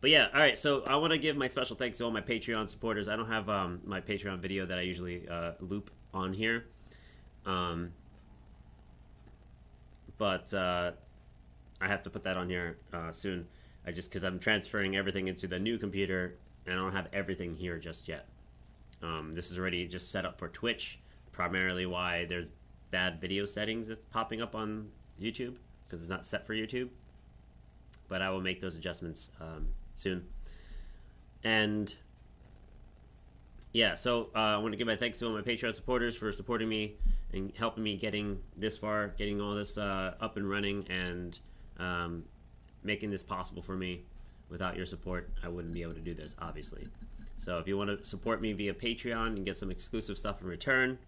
But 0.00 0.10
yeah, 0.10 0.28
all 0.32 0.40
right. 0.40 0.56
So 0.56 0.84
I 0.88 0.96
want 0.96 1.12
to 1.12 1.18
give 1.18 1.36
my 1.36 1.48
special 1.48 1.76
thanks 1.76 1.98
to 1.98 2.04
all 2.04 2.10
my 2.10 2.20
Patreon 2.20 2.68
supporters. 2.68 3.08
I 3.08 3.16
don't 3.16 3.28
have 3.28 3.48
um, 3.48 3.80
my 3.84 4.00
Patreon 4.00 4.38
video 4.38 4.64
that 4.66 4.78
I 4.78 4.82
usually 4.82 5.28
uh, 5.28 5.52
loop 5.60 5.90
on 6.14 6.32
here, 6.32 6.66
um, 7.44 7.92
but 10.16 10.52
uh, 10.54 10.92
I 11.80 11.86
have 11.86 12.02
to 12.02 12.10
put 12.10 12.22
that 12.24 12.36
on 12.36 12.48
here 12.48 12.78
uh, 12.92 13.12
soon. 13.12 13.46
I 13.86 13.92
just 13.92 14.10
because 14.10 14.24
I'm 14.24 14.38
transferring 14.38 14.96
everything 14.96 15.28
into 15.28 15.46
the 15.46 15.58
new 15.58 15.78
computer, 15.78 16.36
and 16.66 16.74
I 16.74 16.76
don't 16.78 16.92
have 16.92 17.08
everything 17.12 17.54
here 17.54 17.78
just 17.78 18.08
yet. 18.08 18.28
Um, 19.02 19.32
this 19.34 19.50
is 19.50 19.58
already 19.58 19.86
just 19.86 20.10
set 20.10 20.24
up 20.24 20.38
for 20.38 20.48
Twitch, 20.48 20.98
primarily 21.32 21.86
why 21.86 22.26
there's 22.26 22.50
bad 22.90 23.20
video 23.20 23.44
settings 23.44 23.86
that's 23.88 24.04
popping 24.04 24.42
up 24.42 24.54
on 24.54 24.88
YouTube 25.20 25.56
because 25.86 26.00
it's 26.00 26.10
not 26.10 26.26
set 26.26 26.46
for 26.46 26.54
YouTube. 26.54 26.88
But 28.08 28.22
I 28.22 28.30
will 28.30 28.40
make 28.40 28.60
those 28.60 28.76
adjustments 28.76 29.30
um, 29.40 29.68
soon. 29.94 30.26
And 31.44 31.94
yeah, 33.72 33.94
so 33.94 34.30
uh, 34.34 34.38
I 34.38 34.56
want 34.58 34.72
to 34.72 34.76
give 34.76 34.86
my 34.86 34.96
thanks 34.96 35.18
to 35.18 35.26
all 35.26 35.32
my 35.32 35.42
Patreon 35.42 35.74
supporters 35.74 36.16
for 36.16 36.32
supporting 36.32 36.68
me 36.68 36.96
and 37.32 37.52
helping 37.56 37.84
me 37.84 37.96
getting 37.96 38.40
this 38.56 38.78
far, 38.78 39.08
getting 39.08 39.40
all 39.40 39.54
this 39.54 39.76
uh, 39.76 40.14
up 40.20 40.36
and 40.36 40.48
running, 40.48 40.86
and 40.88 41.38
um, 41.78 42.24
making 42.82 43.10
this 43.10 43.22
possible 43.22 43.62
for 43.62 43.76
me. 43.76 44.02
Without 44.48 44.76
your 44.76 44.86
support, 44.86 45.30
I 45.44 45.48
wouldn't 45.48 45.74
be 45.74 45.82
able 45.82 45.92
to 45.92 46.00
do 46.00 46.14
this, 46.14 46.34
obviously. 46.40 46.88
So 47.36 47.58
if 47.58 47.68
you 47.68 47.76
want 47.76 47.90
to 47.96 48.02
support 48.02 48.40
me 48.40 48.54
via 48.54 48.72
Patreon 48.72 49.36
and 49.36 49.44
get 49.44 49.56
some 49.56 49.70
exclusive 49.70 50.16
stuff 50.16 50.40
in 50.40 50.48
return, 50.48 50.98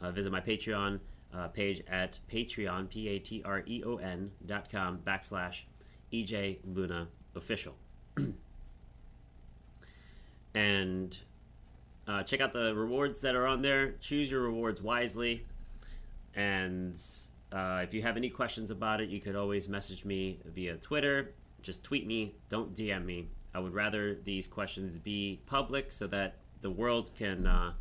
uh, 0.00 0.10
visit 0.10 0.32
my 0.32 0.40
Patreon 0.40 1.00
uh, 1.34 1.48
page 1.48 1.82
at 1.88 2.18
Patreon, 2.32 2.88
P 2.88 3.08
A 3.08 3.18
T 3.18 3.42
R 3.44 3.62
E 3.66 3.82
O 3.84 3.96
N 3.96 4.30
dot 4.46 4.70
com 4.70 4.98
backslash 4.98 5.62
EJ 6.12 6.58
Luna 6.64 7.08
official. 7.34 7.74
and 10.54 11.18
uh, 12.08 12.22
check 12.22 12.40
out 12.40 12.52
the 12.52 12.74
rewards 12.74 13.20
that 13.20 13.36
are 13.36 13.46
on 13.46 13.62
there. 13.62 13.92
Choose 14.00 14.30
your 14.30 14.40
rewards 14.40 14.80
wisely. 14.80 15.44
And 16.34 16.98
uh, 17.52 17.80
if 17.82 17.94
you 17.94 18.02
have 18.02 18.16
any 18.16 18.28
questions 18.28 18.70
about 18.70 19.00
it, 19.00 19.08
you 19.08 19.20
could 19.20 19.36
always 19.36 19.68
message 19.68 20.04
me 20.04 20.40
via 20.44 20.76
Twitter. 20.76 21.34
Just 21.62 21.84
tweet 21.84 22.06
me. 22.06 22.34
Don't 22.48 22.74
DM 22.74 23.04
me. 23.04 23.28
I 23.54 23.60
would 23.60 23.72
rather 23.72 24.14
these 24.14 24.46
questions 24.46 24.98
be 24.98 25.40
public 25.46 25.92
so 25.92 26.06
that 26.08 26.36
the 26.60 26.70
world 26.70 27.12
can 27.14 27.46
uh, 27.46 27.72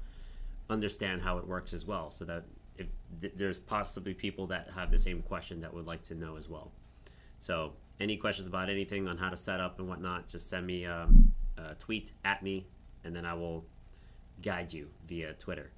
understand 0.69 1.21
how 1.21 1.37
it 1.37 1.47
works 1.47 1.73
as 1.73 1.85
well. 1.85 2.11
So 2.11 2.25
that 2.25 2.43
if 2.77 2.87
th- 3.21 3.33
there's 3.35 3.59
possibly 3.59 4.13
people 4.13 4.47
that 4.47 4.69
have 4.75 4.91
the 4.91 4.97
same 4.97 5.21
question 5.21 5.61
that 5.61 5.73
would 5.73 5.85
like 5.85 6.03
to 6.03 6.15
know 6.15 6.37
as 6.37 6.47
well. 6.47 6.71
So 7.39 7.73
any 7.99 8.17
questions 8.17 8.47
about 8.47 8.69
anything 8.69 9.07
on 9.07 9.17
how 9.17 9.29
to 9.29 9.37
set 9.37 9.59
up 9.59 9.79
and 9.79 9.89
whatnot, 9.89 10.29
just 10.29 10.49
send 10.49 10.65
me 10.65 10.85
a, 10.85 11.07
a 11.57 11.75
tweet 11.75 12.13
at 12.23 12.43
me, 12.43 12.67
and 13.03 13.15
then 13.15 13.25
I 13.25 13.33
will 13.33 13.65
guide 14.41 14.71
you 14.71 14.89
via 15.07 15.33
Twitter 15.33 15.71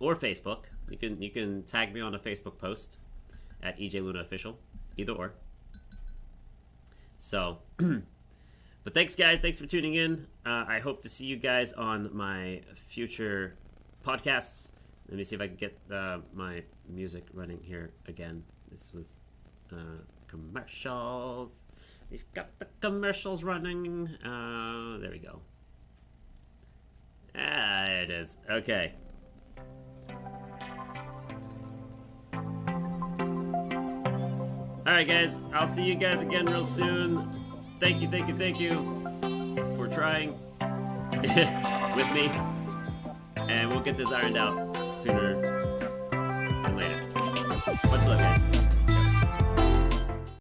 or 0.00 0.14
Facebook. 0.14 0.64
You 0.90 0.96
can 0.96 1.20
you 1.20 1.30
can 1.30 1.62
tag 1.64 1.92
me 1.92 2.00
on 2.00 2.14
a 2.14 2.18
Facebook 2.18 2.58
post 2.58 2.98
at 3.62 3.78
EJ 3.78 4.02
Luna 4.02 4.20
Official, 4.20 4.58
either 4.96 5.12
or. 5.12 5.34
So, 7.18 7.58
but 7.76 8.94
thanks 8.94 9.14
guys, 9.16 9.40
thanks 9.40 9.58
for 9.58 9.66
tuning 9.66 9.94
in. 9.94 10.26
Uh, 10.46 10.64
I 10.68 10.78
hope 10.78 11.02
to 11.02 11.08
see 11.08 11.26
you 11.26 11.36
guys 11.36 11.72
on 11.72 12.16
my 12.16 12.62
future 12.74 13.56
podcasts. 14.04 14.70
Let 15.08 15.16
me 15.16 15.24
see 15.24 15.34
if 15.34 15.42
I 15.42 15.48
can 15.48 15.56
get 15.56 15.76
uh, 15.92 16.18
my 16.32 16.62
music 16.88 17.24
running 17.32 17.60
here 17.62 17.90
again. 18.06 18.44
This 18.70 18.92
was 18.94 19.22
uh, 19.72 20.02
commercials. 20.26 21.66
We've 22.10 22.24
got 22.34 22.58
the 22.58 22.68
commercials 22.80 23.42
running. 23.42 24.08
Uh, 24.24 24.98
there 24.98 25.10
we 25.10 25.18
go. 25.18 25.40
Ah, 27.34 27.84
it 27.84 28.10
is. 28.10 28.38
Okay. 28.50 28.94
Alright, 34.88 35.06
guys. 35.06 35.38
I'll 35.52 35.66
see 35.66 35.84
you 35.84 35.94
guys 35.94 36.22
again 36.22 36.46
real 36.46 36.64
soon. 36.64 37.30
Thank 37.78 38.00
you, 38.00 38.08
thank 38.08 38.26
you, 38.26 38.34
thank 38.34 38.58
you 38.58 38.74
for 39.76 39.86
trying 39.86 40.30
with 41.94 42.10
me. 42.14 42.30
And 43.36 43.68
we'll 43.68 43.82
get 43.82 43.98
this 43.98 44.10
ironed 44.10 44.38
out 44.38 44.74
sooner 44.94 45.57